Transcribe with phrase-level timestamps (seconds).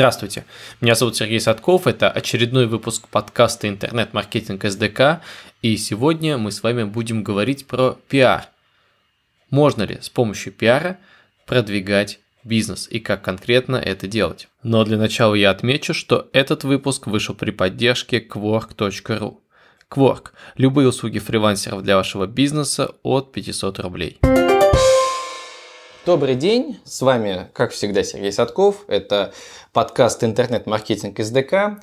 [0.00, 0.46] Здравствуйте,
[0.80, 5.20] меня зовут Сергей Садков, это очередной выпуск подкаста «Интернет-маркетинг СДК»,
[5.60, 8.46] и сегодня мы с вами будем говорить про пиар.
[9.50, 10.96] Можно ли с помощью пиара
[11.44, 14.48] продвигать бизнес и как конкретно это делать.
[14.62, 19.36] Но для начала я отмечу, что этот выпуск вышел при поддержке Quark.ru.
[19.90, 24.18] Quark– любые услуги фрилансеров для вашего бизнеса от 500 рублей.
[26.06, 28.84] Добрый день, с вами, как всегда, Сергей Садков.
[28.88, 29.34] Это
[29.74, 31.78] подкаст «Интернет-маркетинг СДК».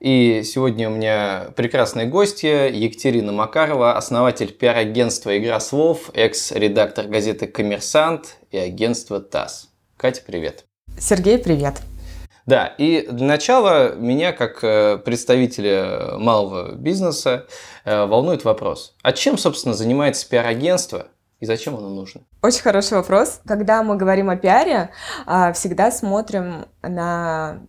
[0.00, 8.38] И сегодня у меня прекрасные гости Екатерина Макарова, основатель пиар-агентства «Игра слов», экс-редактор газеты «Коммерсант»
[8.50, 9.68] и агентства ТАСС.
[9.96, 10.64] Катя, привет.
[10.98, 11.80] Сергей, привет.
[12.46, 17.46] Да, и для начала меня, как э, представителя малого бизнеса,
[17.84, 18.96] э, волнует вопрос.
[19.02, 21.06] А чем, собственно, занимается пиар-агентство
[21.40, 22.20] и зачем оно нужно?
[22.42, 23.40] Очень хороший вопрос.
[23.46, 24.90] Когда мы говорим о пиаре,
[25.26, 27.62] а, всегда смотрим на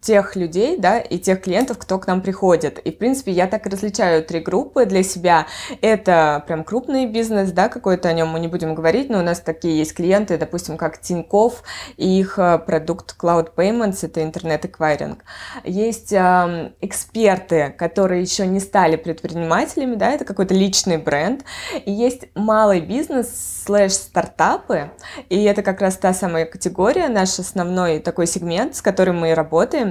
[0.00, 2.78] тех людей, да, и тех клиентов, кто к нам приходит.
[2.78, 5.46] И, в принципе, я так различаю три группы для себя.
[5.82, 9.40] Это прям крупный бизнес, да, какой-то о нем мы не будем говорить, но у нас
[9.40, 11.62] такие есть клиенты, допустим, как Тиньков
[11.96, 15.22] и их э, продукт Cloud Payments, это интернет-эквайринг.
[15.64, 21.44] Есть э, эксперты, которые еще не стали предпринимателями, да, это какой-то личный бренд.
[21.84, 24.90] И есть малый бизнес слэш стартапы,
[25.28, 29.34] и это как раз та самая категория, наш основной такой сегмент, с которым мы и
[29.34, 29.89] работаем,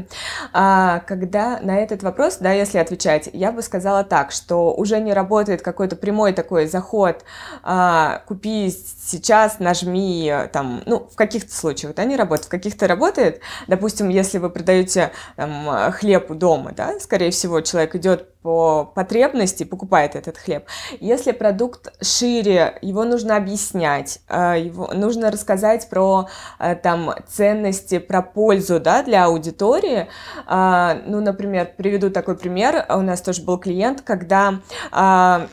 [0.52, 5.62] когда на этот вопрос, да, если отвечать, я бы сказала так, что уже не работает
[5.62, 7.24] какой-то прямой такой заход,
[7.64, 13.42] а, купи сейчас, нажми, там, ну, в каких-то случаях, да, не работает, в каких-то работает,
[13.68, 20.16] допустим, если вы продаете там, хлеб дома, да, скорее всего, человек идет по потребности покупает
[20.16, 20.66] этот хлеб.
[21.00, 28.22] Если продукт шире, его нужно объяснять, э, его нужно рассказать про э, там ценности, про
[28.22, 30.08] пользу, да, для аудитории.
[30.48, 32.86] Э, ну, например, приведу такой пример.
[32.90, 34.60] У нас тоже был клиент, когда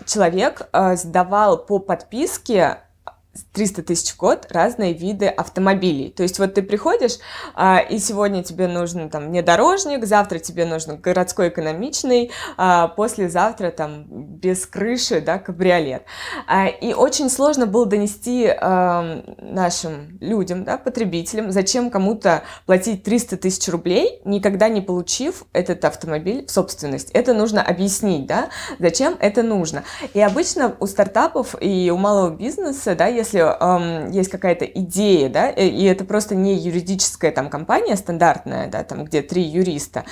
[0.06, 2.78] человек сдавал по подписке
[3.52, 6.10] 300 тысяч в год разные виды автомобилей.
[6.10, 7.18] То есть вот ты приходишь,
[7.54, 14.04] а, и сегодня тебе нужен там внедорожник, завтра тебе нужен городской экономичный, а, послезавтра там
[14.08, 16.04] без крыши, да, кабриолет.
[16.46, 23.36] А, и очень сложно было донести а, нашим людям, да, потребителям, зачем кому-то платить 300
[23.36, 27.10] тысяч рублей, никогда не получив этот автомобиль в собственность.
[27.10, 28.48] Это нужно объяснить, да,
[28.78, 29.84] зачем это нужно.
[30.14, 35.28] И обычно у стартапов и у малого бизнеса, да, если если эм, есть какая-то идея,
[35.28, 40.04] да, и это просто не юридическая там компания стандартная, да, там, где три юриста,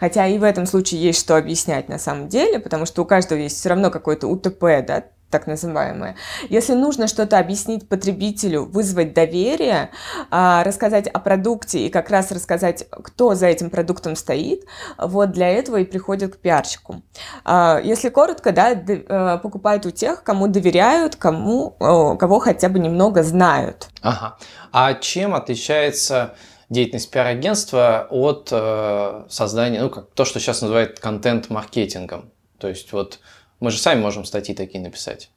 [0.00, 3.38] хотя и в этом случае есть что объяснять на самом деле, потому что у каждого
[3.38, 6.14] есть все равно какой-то УТП, да, так называемые.
[6.48, 9.90] Если нужно что-то объяснить потребителю, вызвать доверие,
[10.30, 14.64] а, рассказать о продукте и как раз рассказать, кто за этим продуктом стоит,
[14.98, 17.02] вот для этого и приходят к пиарщику.
[17.44, 23.22] А, если коротко, да, э, покупают у тех, кому доверяют, кому, кого хотя бы немного
[23.22, 23.88] знают.
[24.02, 24.36] Ага.
[24.70, 26.34] А чем отличается
[26.68, 32.30] деятельность пиар-агентства от э, создания, ну, как то, что сейчас называют контент-маркетингом?
[32.58, 33.18] То есть вот
[33.62, 35.30] мы же сами можем статьи такие написать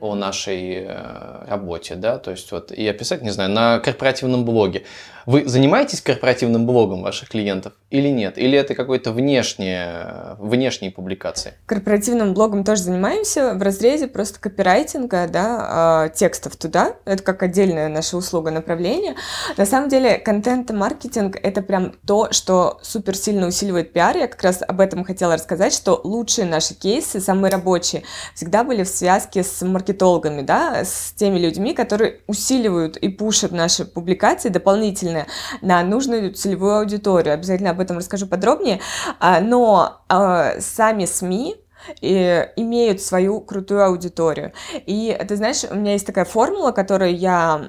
[0.00, 4.84] о нашей э, работе, да, то есть вот и описать, не знаю, на корпоративном блоге.
[5.26, 8.38] Вы занимаетесь корпоративным блогом ваших клиентов или нет?
[8.38, 11.54] Или это какой-то внешние, внешние публикации?
[11.66, 16.94] Корпоративным блогом тоже занимаемся в разрезе просто копирайтинга, да, а, текстов туда.
[17.04, 19.14] Это как отдельная наша услуга направление.
[19.56, 24.16] На самом деле контент-маркетинг— это прям то, что супер сильно усиливает пиар.
[24.16, 28.02] Я как раз об этом хотела рассказать, что лучшие наши кейсы, самые рабочие,
[28.34, 33.84] всегда были в связке с маркетологами, да, с теми людьми, которые усиливают и пушат наши
[33.84, 35.26] публикации дополнительно направлены
[35.60, 37.34] на нужную целевую аудиторию.
[37.34, 38.80] Обязательно об этом расскажу подробнее.
[39.18, 41.56] А, но а, сами СМИ
[42.00, 44.52] и имеют свою крутую аудиторию.
[44.86, 47.60] И ты знаешь, у меня есть такая формула, которой я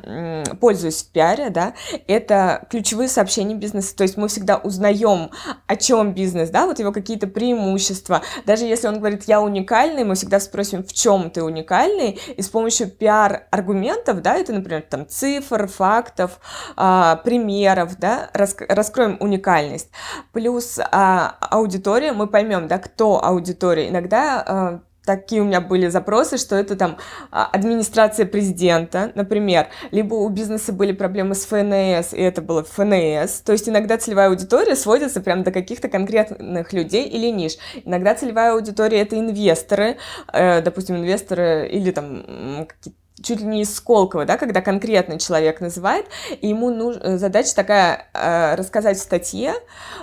[0.60, 1.74] пользуюсь в пиаре, да,
[2.08, 3.96] это ключевые сообщения бизнеса.
[3.96, 5.32] То есть мы всегда узнаем,
[5.68, 8.22] о чем бизнес, да, вот его какие-то преимущества.
[8.46, 12.50] Даже если он говорит, я уникальный, мы всегда спросим, в чем ты уникальный, и с
[12.50, 16.40] помощью пиар-аргументов, да, это, например, там цифр, фактов,
[16.76, 19.90] а, примеров, да, раскроем уникальность.
[20.32, 26.56] Плюс а, аудитория, мы поймем, да, кто аудитория э, такие у меня были запросы, что
[26.56, 26.98] это там
[27.32, 33.42] а, администрация президента, например, либо у бизнеса были проблемы с ФНС, и это было ФНС,
[33.42, 37.54] то есть иногда целевая аудитория сводится прям до каких-то конкретных людей или ниш.
[37.84, 39.98] Иногда целевая аудитория это инвесторы,
[40.32, 45.62] э, допустим, инвесторы или там какие-то чуть ли не из Сколково, да, когда конкретный человек
[45.62, 46.06] называет,
[46.40, 49.54] и ему нужна задача такая э, рассказать в статье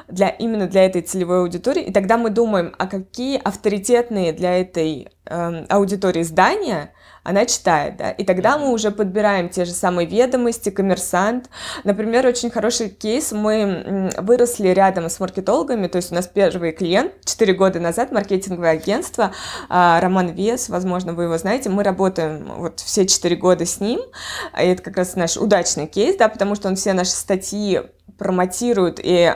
[0.08, 5.08] для, именно для этой целевой аудитории, и тогда мы думаем, а какие авторитетные для этой
[5.24, 6.92] э, аудитории здания
[7.22, 11.50] она читает, да, и тогда мы уже подбираем те же самые ведомости, коммерсант.
[11.84, 17.12] Например, очень хороший кейс, мы выросли рядом с маркетологами, то есть у нас первый клиент
[17.24, 19.32] 4 года назад, маркетинговое агентство,
[19.68, 24.00] а, Роман Вес, возможно, вы его знаете, мы работаем вот все 4 года с ним,
[24.60, 27.82] и это как раз наш удачный кейс, да, потому что он все наши статьи
[28.16, 29.32] промотирует и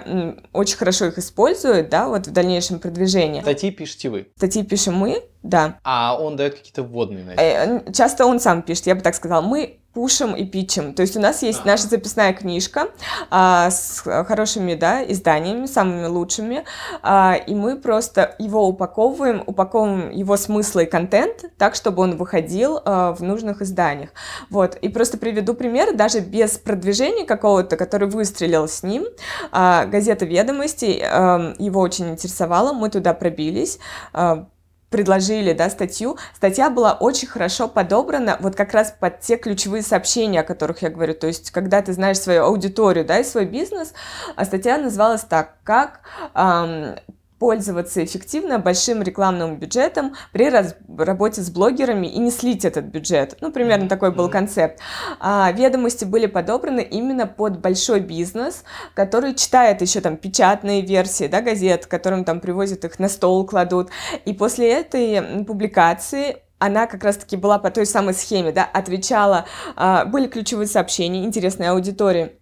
[0.53, 3.41] очень хорошо их использует, да, вот в дальнейшем продвижении.
[3.41, 4.29] Статьи пишете вы?
[4.37, 5.79] Статьи пишем мы, да.
[5.85, 7.83] А он дает какие-то вводные, наверное?
[7.89, 9.43] Э, часто он сам пишет, я бы так сказала.
[9.43, 10.95] Мы пушим и пичем.
[10.95, 12.89] То есть у нас есть наша записная книжка
[13.31, 16.65] а, с хорошими да, изданиями, самыми лучшими,
[17.03, 22.81] а, и мы просто его упаковываем, упаковываем его смысл и контент так, чтобы он выходил
[22.85, 24.11] а, в нужных изданиях.
[24.51, 24.77] Вот.
[24.77, 29.05] И просто приведу пример, даже без продвижения какого-то, который выстрелил с ним,
[29.51, 33.79] а, газета «Ведомости», а, его очень интересовала, мы туда пробились,
[34.13, 34.47] а,
[34.93, 40.41] предложили, да, статью, статья была очень хорошо подобрана вот как раз под те ключевые сообщения,
[40.41, 41.15] о которых я говорю.
[41.15, 43.95] То есть, когда ты знаешь свою аудиторию, да, и свой бизнес,
[44.37, 46.03] а статья называлась так, как
[46.35, 46.95] эм,
[47.43, 53.37] пользоваться эффективно большим рекламным бюджетом при раз, работе с блогерами и не слить этот бюджет.
[53.41, 54.79] Ну, примерно такой был концепт.
[55.19, 58.63] А, ведомости были подобраны именно под большой бизнес,
[58.95, 63.91] который читает еще там печатные версии да, газет, которым там привозят их на стол, кладут.
[64.25, 70.05] И после этой публикации она как раз-таки была по той самой схеме, да, отвечала, а,
[70.05, 72.39] были ключевые сообщения, интересной аудитории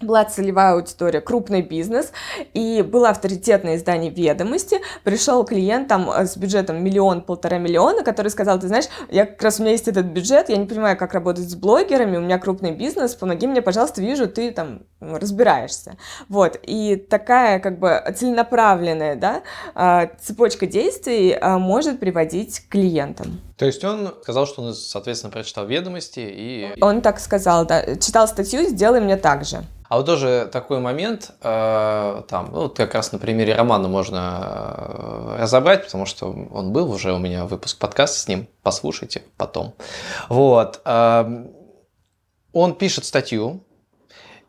[0.00, 2.12] была целевая аудитория, крупный бизнес,
[2.54, 8.58] и было авторитетное издание «Ведомости», пришел клиент там э, с бюджетом миллион-полтора миллиона, который сказал,
[8.58, 11.50] ты знаешь, я как раз у меня есть этот бюджет, я не понимаю, как работать
[11.50, 15.96] с блогерами, у меня крупный бизнес, помоги мне, пожалуйста, вижу, ты там разбираешься.
[16.28, 19.42] Вот, и такая как бы целенаправленная, да,
[19.74, 23.40] а, цепочка действий а, может приводить к клиентам.
[23.56, 26.74] То есть он сказал, что он, соответственно, прочитал ведомости и...
[26.80, 29.62] Он так сказал, да, читал статью, сделай мне так же.
[29.90, 34.38] А вот тоже такой момент, э, там, ну, вот как раз на примере романа можно
[35.36, 39.74] э, разобрать, потому что он был уже у меня выпуск подкаста с ним, послушайте потом.
[40.28, 40.80] Вот.
[40.84, 41.44] Э,
[42.52, 43.64] он пишет статью,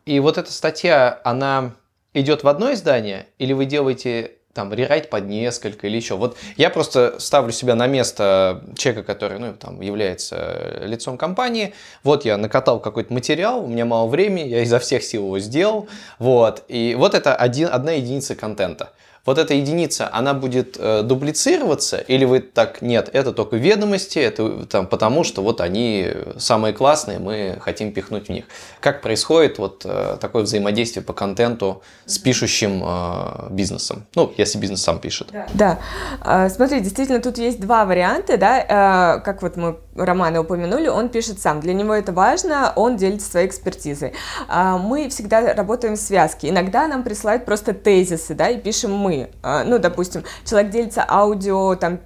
[0.06, 1.72] и вот эта статья, она
[2.14, 6.16] идет в одно издание, или вы делаете там рерайт под несколько или еще.
[6.16, 11.74] Вот я просто ставлю себя на место человека, который ну, там, является лицом компании.
[12.02, 15.88] Вот я накатал какой-то материал, у меня мало времени, я изо всех сил его сделал.
[16.18, 16.64] Вот.
[16.68, 18.90] И вот это один, одна единица контента
[19.24, 24.66] вот эта единица, она будет э, дублицироваться, или вы так, нет, это только ведомости, это
[24.66, 26.08] там потому, что вот они
[26.38, 28.44] самые классные, мы хотим пихнуть в них.
[28.80, 34.06] Как происходит вот э, такое взаимодействие по контенту с пишущим э, бизнесом?
[34.16, 35.28] Ну, если бизнес сам пишет.
[35.32, 35.46] Да.
[35.54, 35.78] да.
[36.20, 41.08] А, смотри, действительно, тут есть два варианта, да, э, как вот мы Романа упомянули, он
[41.08, 41.60] пишет сам.
[41.60, 44.14] Для него это важно, он делится своей экспертизой.
[44.48, 46.48] А, мы всегда работаем в связке.
[46.48, 49.11] Иногда нам присылают просто тезисы, да, и пишем мы.
[49.42, 51.98] А, ну, допустим, человек делится аудио, там,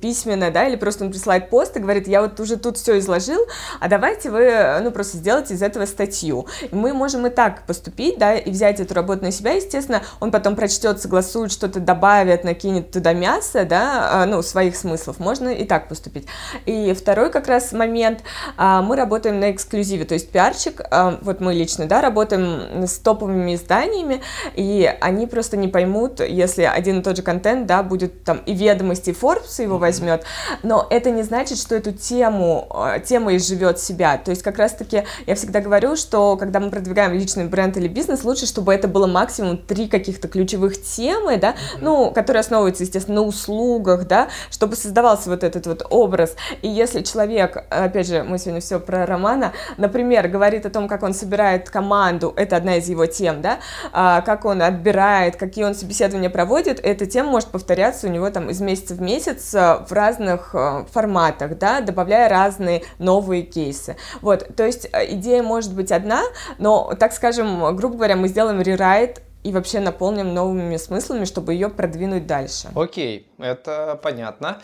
[0.00, 3.40] письменно, да, или просто он присылает пост и говорит, я вот уже тут все изложил,
[3.80, 6.46] а давайте вы, ну, просто сделайте из этого статью.
[6.62, 10.30] И мы можем и так поступить, да, и взять эту работу на себя, естественно, он
[10.30, 15.18] потом прочтет, согласует, что-то добавит, накинет туда мясо, да, а, ну, своих смыслов.
[15.18, 16.26] Можно и так поступить.
[16.66, 18.20] И второй как раз момент,
[18.56, 20.80] а, мы работаем на эксклюзиве, то есть пиарчик,
[21.22, 24.22] вот мы лично, да, работаем с топовыми изданиями,
[24.54, 28.54] и они просто не поймут, если один и тот же контент, да, будет там и
[28.54, 30.24] ведомости, и Forbes его возьмет,
[30.62, 35.04] но это не значит, что эту тему, а, тема изживет себя, то есть как раз-таки
[35.26, 39.06] я всегда говорю, что когда мы продвигаем личный бренд или бизнес, лучше, чтобы это было
[39.06, 45.30] максимум три каких-то ключевых темы, да, ну, которые основываются, естественно, на услугах, да, чтобы создавался
[45.30, 50.28] вот этот вот образ, и если человек, опять же, мы сегодня все про Романа, например,
[50.28, 53.58] говорит о том, как он собирает команду, это одна из его тем, да,
[53.92, 58.50] а, как он отбирает, какие он собеседования проводит, эта тема может повторяться у него там
[58.50, 63.96] из месяца в месяц а, в разных а, форматах, да, добавляя разные новые кейсы.
[64.20, 66.22] Вот, то есть идея может быть одна,
[66.58, 71.68] но, так скажем, грубо говоря, мы сделаем рерайт и вообще наполним новыми смыслами, чтобы ее
[71.68, 72.68] продвинуть дальше.
[72.74, 74.60] Окей, это понятно.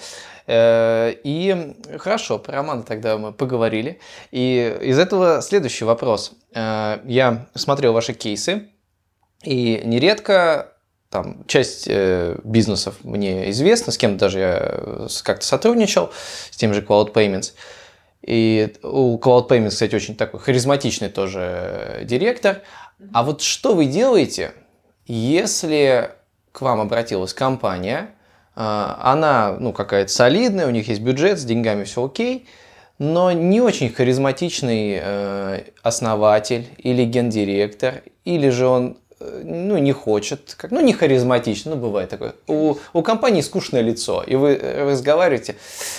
[0.47, 3.99] Э, и хорошо, про роман тогда мы поговорили.
[4.31, 6.33] И из этого следующий вопрос.
[6.55, 8.69] Э, я смотрел ваши кейсы,
[9.43, 10.73] и нередко
[11.11, 16.11] там часть э, бизнесов мне известна, с кем даже я как-то сотрудничал,
[16.51, 17.53] с тем же Cloud Payments.
[18.23, 22.63] И у Cloud Payments, кстати, очень такой харизматичный тоже директор.
[23.13, 24.53] А вот что вы делаете,
[25.07, 26.11] если
[26.53, 28.11] к вам обратилась компания,
[28.55, 32.49] а, она, ну, какая-то солидная, у них есть бюджет, с деньгами все окей,
[32.99, 40.71] но не очень харизматичный э, основатель или гендиректор, или же он ну, не хочет, как,
[40.71, 42.35] ну, не харизматично, ну, бывает такое.
[42.47, 45.57] У, у компании скучное лицо, и вы разговариваете,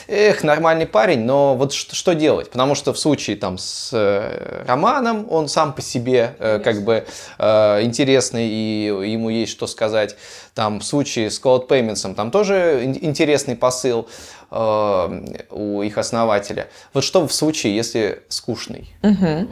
[0.07, 2.49] эх, нормальный парень, но вот что, что делать?
[2.49, 7.05] Потому что в случае там с э, Романом, он сам по себе э, как бы
[7.37, 10.15] э, интересный, и ему есть что сказать.
[10.55, 16.67] Там в случае с Cloud Payments, там тоже интересный посыл э, у их основателя.
[16.93, 18.93] Вот что в случае, если скучный?
[19.03, 19.49] Угу.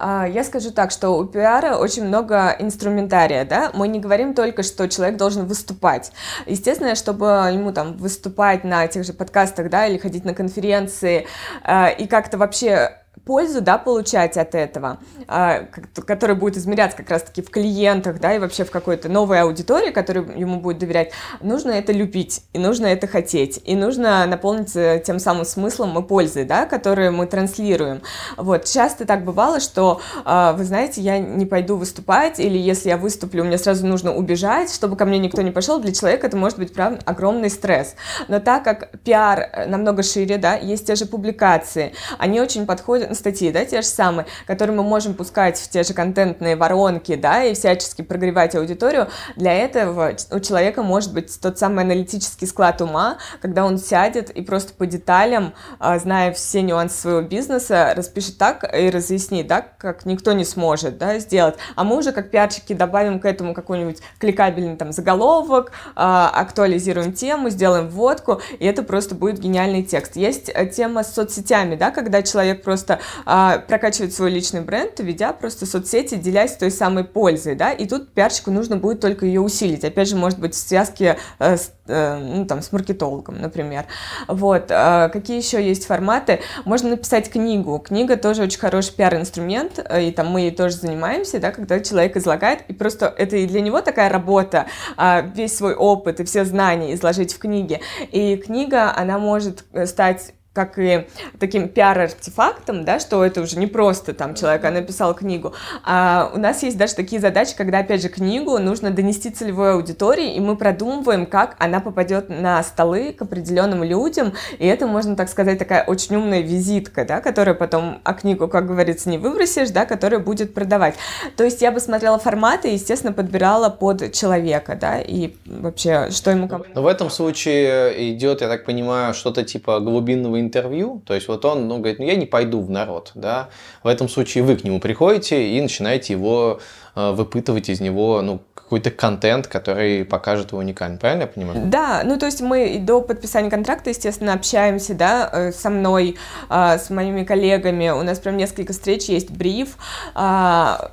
[0.00, 4.88] Я скажу так, что у пиара очень много инструментария, да, мы не говорим только, что
[4.88, 6.12] человек должен выступать.
[6.46, 11.26] Естественно, чтобы ему там выступать на тех же подкастах, да, или ходить на конференции,
[11.64, 12.99] э, и как-то вообще
[13.30, 15.68] пользу, да, получать от этого, а,
[16.04, 20.36] который будет измеряться как раз-таки в клиентах, да, и вообще в какой-то новой аудитории, которой
[20.36, 25.44] ему будет доверять, нужно это любить, и нужно это хотеть, и нужно наполниться тем самым
[25.44, 28.02] смыслом и пользой, да, которые мы транслируем.
[28.36, 32.96] Вот, часто так бывало, что, а, вы знаете, я не пойду выступать, или если я
[32.96, 36.58] выступлю, мне сразу нужно убежать, чтобы ко мне никто не пошел, для человека это может
[36.58, 37.94] быть, правда, огромный стресс.
[38.26, 43.52] Но так как пиар намного шире, да, есть те же публикации, они очень подходят, статьи,
[43.52, 47.54] да, те же самые, которые мы можем пускать в те же контентные воронки, да, и
[47.54, 53.64] всячески прогревать аудиторию, для этого у человека может быть тот самый аналитический склад ума, когда
[53.64, 58.90] он сядет и просто по деталям, а, зная все нюансы своего бизнеса, распишет так и
[58.90, 61.56] разъяснит, да, как никто не сможет, да, сделать.
[61.76, 67.50] А мы уже как пиарщики добавим к этому какой-нибудь кликабельный там заголовок, а, актуализируем тему,
[67.50, 70.16] сделаем вводку, и это просто будет гениальный текст.
[70.16, 75.32] Есть э, тема с соцсетями, да, когда человек просто а, прокачивать свой личный бренд, ведя
[75.32, 79.84] просто соцсети, делясь той самой пользой, да, и тут пиарщику нужно будет только ее усилить,
[79.84, 83.86] опять же, может быть, в связке э, с, э, ну, там, с маркетологом, например.
[84.28, 86.40] Вот, э, какие еще есть форматы?
[86.64, 91.38] Можно написать книгу, книга тоже очень хороший пиар-инструмент, э, и там мы ей тоже занимаемся,
[91.38, 94.66] да, когда человек излагает, и просто это и для него такая работа,
[94.96, 97.80] э, весь свой опыт и все знания изложить в книге,
[98.12, 100.32] и книга, она может э, стать
[100.64, 101.06] как и
[101.38, 106.38] таким пиар-артефактом, да, что это уже не просто там человек а написал книгу, а у
[106.38, 110.56] нас есть даже такие задачи, когда, опять же, книгу нужно донести целевой аудитории, и мы
[110.56, 115.84] продумываем, как она попадет на столы к определенным людям, и это, можно так сказать, такая
[115.84, 120.52] очень умная визитка, да, которая потом, а книгу, как говорится, не выбросишь, да, которая будет
[120.54, 120.94] продавать.
[121.36, 126.30] То есть я бы смотрела форматы и, естественно, подбирала под человека, да, и вообще, что
[126.30, 126.50] ему...
[126.74, 131.44] Но в этом случае идет, я так понимаю, что-то типа глубинного интервью, то есть вот
[131.44, 133.48] он ну, говорит, ну я не пойду в народ, да,
[133.82, 136.60] в этом случае вы к нему приходите и начинаете его
[136.94, 138.40] э, выпытывать из него, ну,
[138.70, 141.62] какой-то контент, который покажет его уникально, правильно я понимаю?
[141.64, 146.16] Да, ну то есть мы до подписания контракта, естественно, общаемся, да, э, со мной,
[146.48, 149.76] э, с моими коллегами, у нас прям несколько встреч, есть бриф,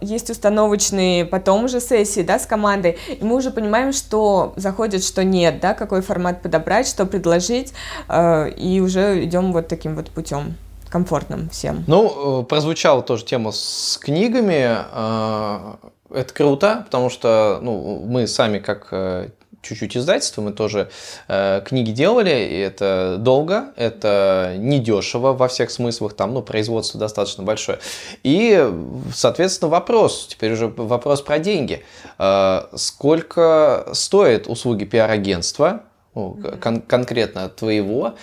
[0.02, 5.24] есть установочные потом уже сессии, да, с командой, и мы уже понимаем, что заходит, что
[5.24, 7.74] нет, да, какой формат подобрать, что предложить,
[8.10, 10.56] и уже идем идем вот таким вот путем
[10.90, 11.84] комфортным всем.
[11.88, 14.78] Ну, э, прозвучала тоже тема с книгами.
[14.92, 15.76] Э,
[16.10, 19.30] это круто, потому что ну, мы сами как э,
[19.62, 20.90] чуть-чуть издательство, мы тоже
[21.28, 27.44] э, книги делали, и это долго, это недешево во всех смыслах, там, ну, производство достаточно
[27.44, 27.80] большое.
[28.24, 28.66] И,
[29.14, 31.84] соответственно, вопрос, теперь уже вопрос про деньги.
[32.18, 35.82] Э, сколько стоит услуги пиар-агентства,
[36.16, 38.16] ну, кон- конкретно твоего,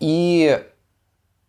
[0.00, 0.60] и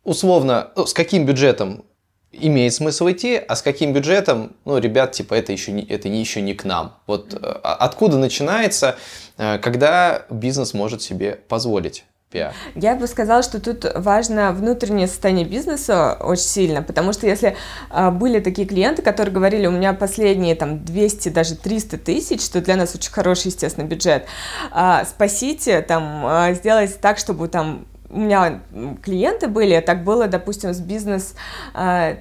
[0.03, 1.85] условно, ну, с каким бюджетом
[2.31, 6.19] имеет смысл идти, а с каким бюджетом, ну, ребят, типа, это еще не, это не
[6.19, 6.97] еще не к нам.
[7.07, 8.95] Вот э, откуда начинается,
[9.37, 12.53] э, когда бизнес может себе позволить пиар?
[12.75, 17.55] Я бы сказала, что тут важно внутреннее состояние бизнеса очень сильно, потому что если
[17.89, 22.61] а, были такие клиенты, которые говорили, у меня последние там 200, даже 300 тысяч, что
[22.61, 24.25] для нас очень хороший, естественно, бюджет,
[24.71, 28.61] а, спасите, там, а, сделайте так, чтобы там у меня
[29.01, 31.35] клиенты были, так было, допустим, с бизнес
[31.73, 32.17] а,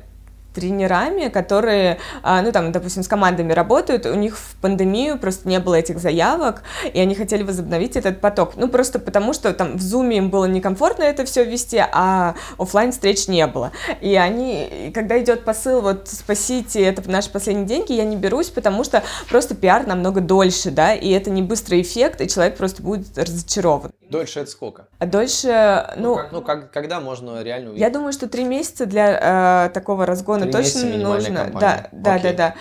[0.55, 5.61] тренерами, которые, а, ну там, допустим, с командами работают, у них в пандемию просто не
[5.61, 8.55] было этих заявок, и они хотели возобновить этот поток.
[8.57, 12.93] Ну, просто потому что там в Zoom им было некомфортно это все вести, а офлайн
[12.93, 13.73] встреч не было.
[14.01, 18.85] И они, когда идет посыл, вот, спасите, это наши последние деньги, я не берусь, потому
[18.85, 23.17] что просто пиар намного дольше, да, и это не быстрый эффект, и человек просто будет
[23.17, 23.93] разочарован.
[24.11, 24.89] Дольше это сколько?
[24.99, 26.11] А дольше, ну...
[26.11, 27.81] Ну, как, ну как, когда можно реально увидеть?
[27.87, 31.61] Я думаю, что три месяца для э, такого разгона Три точно месяца минимальная нужно.
[31.61, 32.33] Да, да, Окей.
[32.33, 32.55] да, да.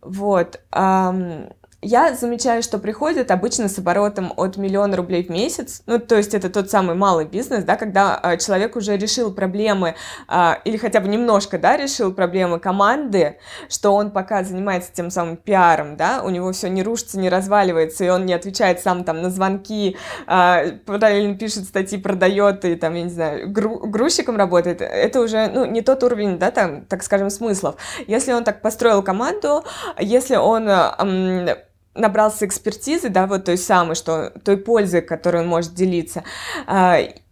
[0.00, 0.60] Вот.
[0.72, 1.50] ам,
[1.86, 5.82] я замечаю, что приходят обычно с оборотом от миллиона рублей в месяц.
[5.86, 9.94] Ну, то есть это тот самый малый бизнес, да, когда а, человек уже решил проблемы,
[10.26, 13.38] а, или хотя бы немножко, да, решил проблемы команды,
[13.68, 18.04] что он пока занимается тем самым пиаром, да, у него все не рушится, не разваливается,
[18.04, 22.94] и он не отвечает сам там на звонки, а, параллельно пишет статьи, продает и там,
[22.94, 24.80] я не знаю, гру- грузчиком работает.
[24.80, 27.76] Это уже, ну, не тот уровень, да, там, так скажем, смыслов.
[28.08, 29.64] Если он так построил команду,
[30.00, 31.48] если он а, м,
[31.96, 36.24] набрался экспертизы, да, вот той самой, что той пользы, которой он может делиться.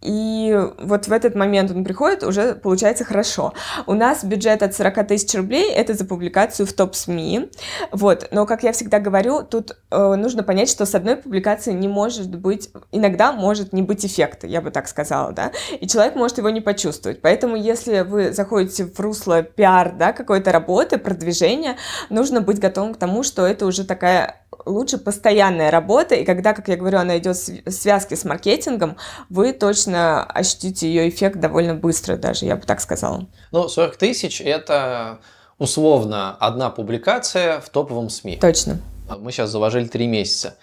[0.05, 3.53] И вот в этот момент он приходит, уже получается хорошо.
[3.87, 7.49] У нас бюджет от 40 тысяч рублей, это за публикацию в топ-СМИ.
[7.91, 11.87] Вот, но, как я всегда говорю, тут э, нужно понять, что с одной публикации не
[11.87, 16.37] может быть, иногда может не быть эффекта, я бы так сказала, да, и человек может
[16.37, 17.21] его не почувствовать.
[17.21, 21.77] Поэтому, если вы заходите в русло пиар, да, какой-то работы, продвижения,
[22.09, 26.67] нужно быть готовым к тому, что это уже такая лучше постоянная работа, и когда, как
[26.67, 28.97] я говорю, она идет в связке с маркетингом,
[29.29, 33.27] вы точно ощутите ее эффект довольно быстро даже, я бы так сказала.
[33.51, 35.19] Ну, 40 тысяч– это
[35.57, 38.37] условно одна публикация в топовом СМИ.
[38.37, 38.79] Точно.
[39.19, 40.55] Мы сейчас заложили три месяца.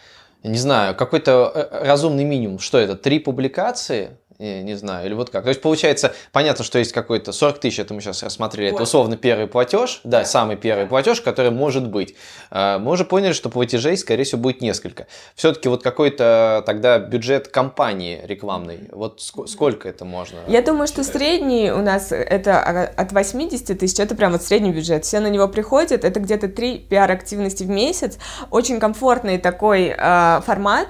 [0.42, 2.58] Не знаю, какой-то э, разумный минимум.
[2.58, 2.96] Что это?
[2.96, 4.18] Три публикации?
[4.42, 5.44] Не, знаю, или вот как.
[5.44, 9.16] То есть, получается, понятно, что есть какой-то 40 тысяч, это мы сейчас рассмотрели, это условно
[9.16, 12.16] первый платеж, да, самый первый платеж, который может быть.
[12.50, 15.06] А, Мы уже поняли, что платежей, скорее всего, будет несколько.
[15.37, 20.38] Все-таки вот какой-то тогда бюджет компании рекламной, вот ск- сколько это можно?
[20.49, 22.61] Я думаю, что средний у нас это
[22.96, 25.04] от 80 тысяч, это прям вот средний бюджет.
[25.04, 28.18] Все на него приходят, это где-то 3 пиар-активности в месяц.
[28.50, 30.88] Очень комфортный такой э, формат.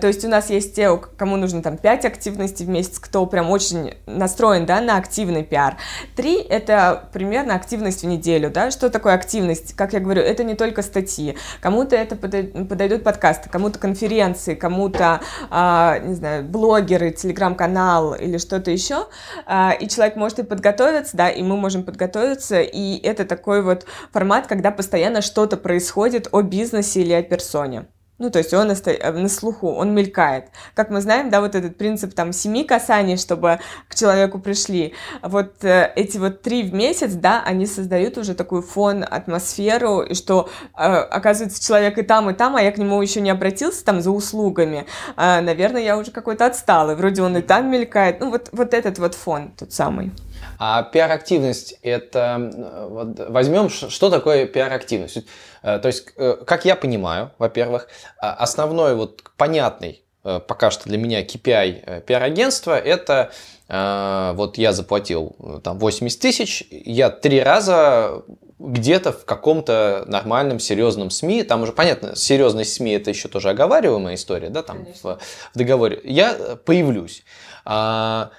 [0.00, 3.50] То есть у нас есть те, кому нужно там 5 активностей в месяц, кто прям
[3.50, 5.76] очень настроен, да, на активный пиар.
[6.14, 8.70] Три— это примерно активность в неделю, да.
[8.70, 9.74] Что такое активность?
[9.74, 11.36] Как я говорю, это не только статьи.
[11.60, 15.20] Кому-то это подой- подойдут подкасты, кому-то конференции, кому-то,
[15.50, 19.06] а, не знаю, блогеры, телеграм-канал или что-то еще.
[19.46, 23.86] А, и человек может и подготовиться, да, и мы можем подготовиться, и это такой вот
[24.12, 27.86] формат, когда постоянно что-то происходит о бизнесе или о персоне.
[28.18, 30.46] Ну, то есть он оста- на слуху, он мелькает.
[30.74, 34.94] Как мы знаем, да, вот этот принцип там семи касаний, чтобы к человеку пришли.
[35.22, 40.14] Вот э, эти вот три в месяц, да, они создают уже такой фон, атмосферу, и
[40.14, 43.84] что э, оказывается человек и там, и там, а я к нему еще не обратился
[43.84, 44.86] там за услугами.
[45.16, 46.96] А, наверное, я уже какой-то отсталый.
[46.96, 48.20] Вроде он и там мелькает.
[48.20, 50.12] Ну, вот, вот этот вот фон тот самый.
[50.58, 52.50] А пиар-активность это
[52.88, 55.18] вот возьмем, что такое пиар-активность?
[55.62, 57.88] Э, То есть, э, как я понимаю, во-первых,
[58.18, 63.30] а, основной вот понятный э, пока что для меня KPI пиар-агентства это
[63.68, 68.22] вот я заплатил там 80 тысяч, я три раза
[68.60, 74.14] где-то в каком-то нормальном, серьезном СМИ, там уже понятно, серьезность СМИ это еще тоже оговариваемая
[74.14, 77.24] история, да, там в, в договоре, я появлюсь.
[77.64, 78.30] А,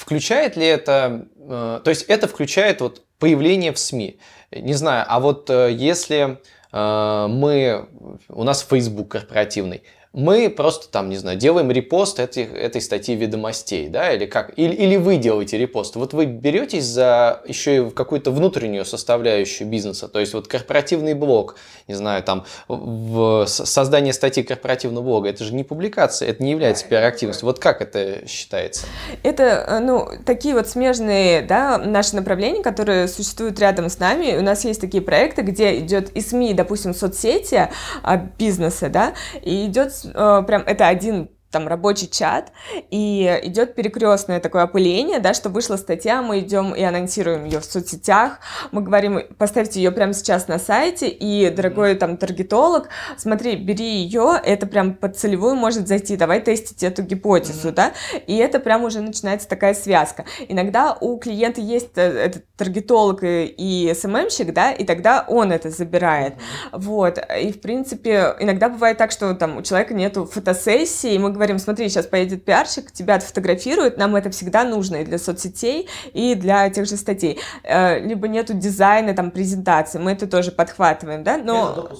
[0.00, 4.18] Включает ли это, то есть это включает вот появление в СМИ.
[4.52, 6.38] Не знаю, а вот э, если
[6.72, 7.88] э, мы,
[8.28, 13.88] у нас Facebook корпоративный, мы просто там, не знаю, делаем репост этой, этой статьи ведомостей,
[13.88, 15.94] да, или как, или, или вы делаете репост.
[15.94, 21.56] Вот вы беретесь за еще и какую-то внутреннюю составляющую бизнеса, то есть вот корпоративный блог,
[21.86, 26.86] не знаю, там, в создание статьи корпоративного блога, это же не публикация, это не является
[26.86, 27.46] пиар-активностью.
[27.46, 28.86] Вот как это считается?
[29.22, 34.36] Это, э, ну, такие вот смежные, да, наши направления, которые существуют рядом с нами.
[34.36, 37.68] У нас есть такие проекты, где идет и СМИ, допустим, соцсети
[38.02, 42.52] а, бизнеса, да, и идет прям, это один там рабочий чат,
[42.90, 47.64] и идет перекрестное такое опыление, да, что вышла статья, мы идем и анонсируем ее в
[47.64, 48.38] соцсетях,
[48.70, 54.40] мы говорим, поставьте ее прямо сейчас на сайте, и, дорогой там таргетолог, смотри, бери ее,
[54.42, 57.92] это прям под целевую может зайти, давай тестить эту гипотезу, да,
[58.26, 60.24] и это прям уже начинается такая связка.
[60.48, 65.70] Иногда у клиента есть э, этот таргетолог и, и СММщик, да, и тогда он это
[65.70, 66.34] забирает,
[66.72, 71.30] вот, и, в принципе, иногда бывает так, что там у человека нету фотосессии, и мы
[71.30, 76.34] говорим, смотри, сейчас поедет пиарщик, тебя отфотографирует, нам это всегда нужно и для соцсетей, и
[76.34, 77.38] для тех же статей.
[77.62, 81.90] Э, Либо нету дизайна, там, презентации, мы это тоже подхватываем, да, но...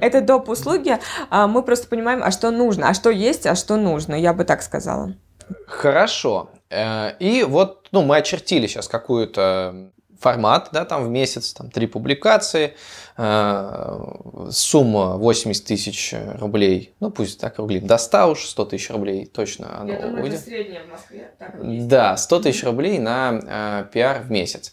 [0.00, 0.48] Это доп.
[0.48, 0.98] услуги,
[1.28, 4.44] а мы просто понимаем, а что нужно, а что есть, а что нужно, я бы
[4.44, 5.14] так сказала.
[5.66, 6.50] Хорошо.
[6.70, 11.86] Э, И вот, ну, мы очертили сейчас какую-то формат, да, там в месяц, там три
[11.86, 12.74] публикации,
[13.16, 13.98] э,
[14.50, 19.80] сумма 80 тысяч рублей, ну пусть так рублей до 100 уж, 100 тысяч рублей точно
[19.80, 20.38] оно Я думаю, выйдет.
[20.40, 21.34] это среднее в Москве.
[21.38, 24.72] Так, Да, 100 тысяч рублей на э, пиар в месяц.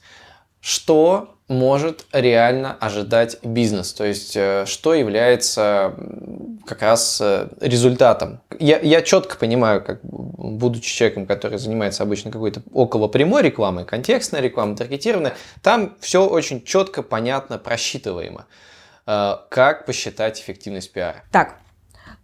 [0.59, 3.93] Что может реально ожидать бизнес?
[3.93, 5.95] То есть, э, что является
[6.65, 8.41] как раз э, результатом?
[8.59, 14.41] Я, я четко понимаю, как будучи человеком, который занимается обычно какой-то около прямой рекламой, контекстной
[14.41, 15.31] рекламой, таргетированной,
[15.61, 18.45] там все очень четко, понятно, просчитываемо.
[19.05, 21.23] Э, Как посчитать эффективность пиара?
[21.31, 21.55] Так,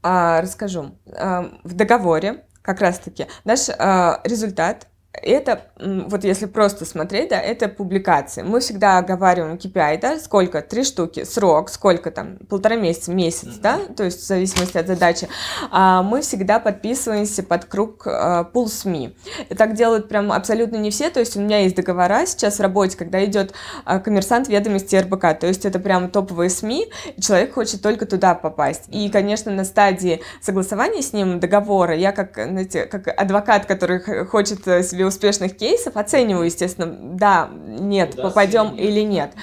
[0.01, 0.91] а, расскажу.
[1.05, 4.87] В договоре как раз-таки наш результат
[5.21, 8.41] это, вот если просто смотреть, да, это публикации.
[8.41, 13.79] Мы всегда оговариваем KPI, да, сколько, три штуки, срок, сколько там, полтора месяца, месяц, да,
[13.95, 15.27] то есть в зависимости от задачи.
[15.71, 19.15] А мы всегда подписываемся под круг а, пул СМИ.
[19.49, 22.61] И так делают прям абсолютно не все, то есть у меня есть договора сейчас в
[22.61, 23.53] работе, когда идет
[23.85, 28.33] а, коммерсант ведомости РБК, то есть это прям топовые СМИ, и человек хочет только туда
[28.33, 28.85] попасть.
[28.89, 34.67] И, конечно, на стадии согласования с ним договора, я как, знаете, как адвокат, который хочет
[34.67, 39.33] э, себе успешных кейсов, оцениваю, естественно, да, нет, попадем или нет.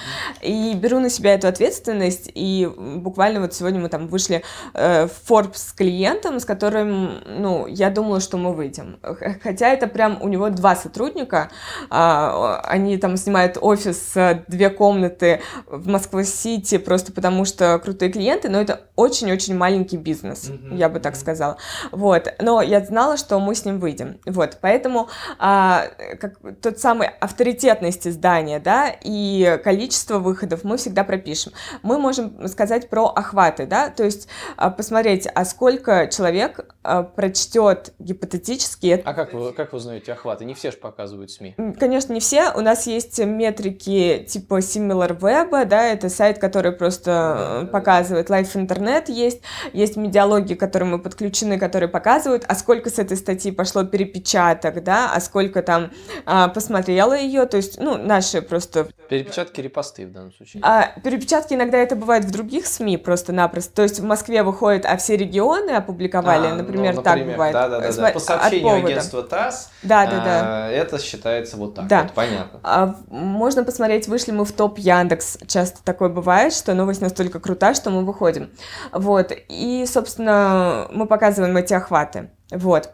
[0.43, 4.43] И беру на себя эту ответственность, и буквально вот сегодня мы там вышли
[4.75, 8.99] э, в Forbes с клиентом, с которым, ну, я думала, что мы выйдем.
[9.43, 11.51] Хотя это прям у него два сотрудника,
[11.91, 18.49] а, они там снимают офис, э, две комнаты в Москва-Сити, просто потому что крутые клиенты,
[18.49, 21.57] но это очень-очень маленький бизнес, я бы так сказала.
[21.93, 24.19] Вот, но я знала, что мы с ним выйдем.
[24.27, 25.09] Вот, поэтому
[25.53, 25.89] а,
[26.21, 31.53] как, тот самый авторитетность издания, да, и количество выходов мы всегда пропишем.
[31.83, 36.73] Мы можем сказать про охваты, да, то есть а, посмотреть, а сколько человек
[37.15, 40.45] прочтет гипотетически А как вы, как вы узнаете охваты?
[40.45, 41.55] Не все же показывают СМИ.
[41.79, 42.53] Конечно, не все.
[42.55, 48.31] У нас есть метрики типа SimilarWeb, да, это сайт, который просто э, показывает.
[48.31, 49.43] Live интернет есть.
[49.73, 54.83] Есть медиалоги, к которым мы подключены, которые показывают, а сколько с этой статьи пошло перепечаток,
[54.83, 55.91] да, а сколько там
[56.27, 57.47] а, посмотрела ее.
[57.47, 60.63] То есть, ну, наши просто Перепечатки, репосты в данном случае.
[60.65, 63.75] а перепечатки иногда это бывает в других СМИ просто-напросто.
[63.75, 67.53] То есть в Москве выходит, а все регионы опубликовали, А, ну, например, так бывает.
[67.53, 70.71] Да, да, да, Сма- По сообщению агентства ТАСС Да, да, да.
[70.71, 71.87] это считается вот так.
[71.87, 72.03] Да.
[72.03, 72.61] Вот, понятно.
[72.63, 75.39] А, можно посмотреть, вышли мы в топ Яндекс.
[75.47, 78.51] Часто такое бывает, что новость настолько крута, что мы выходим.
[78.93, 79.33] Вот.
[79.49, 82.31] И, собственно, мы показываем эти охваты.
[82.51, 82.91] Вот.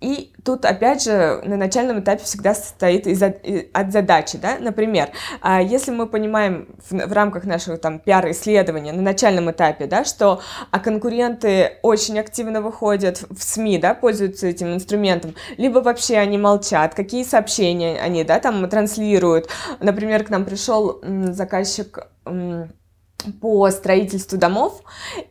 [0.00, 5.60] И тут, опять же, на начальном этапе всегда состоит из от задачи, да, например, а,
[5.60, 11.78] если мы понимаем в, рамках нашего там пиар-исследования на начальном этапе, да, что а конкуренты
[11.82, 18.00] очень активно выходят в СМИ, да, пользуются этим инструментом, либо вообще они молчат, какие сообщения
[18.00, 19.48] они, да, там транслируют.
[19.80, 22.06] Например, к нам пришел заказчик
[23.40, 24.82] по строительству домов,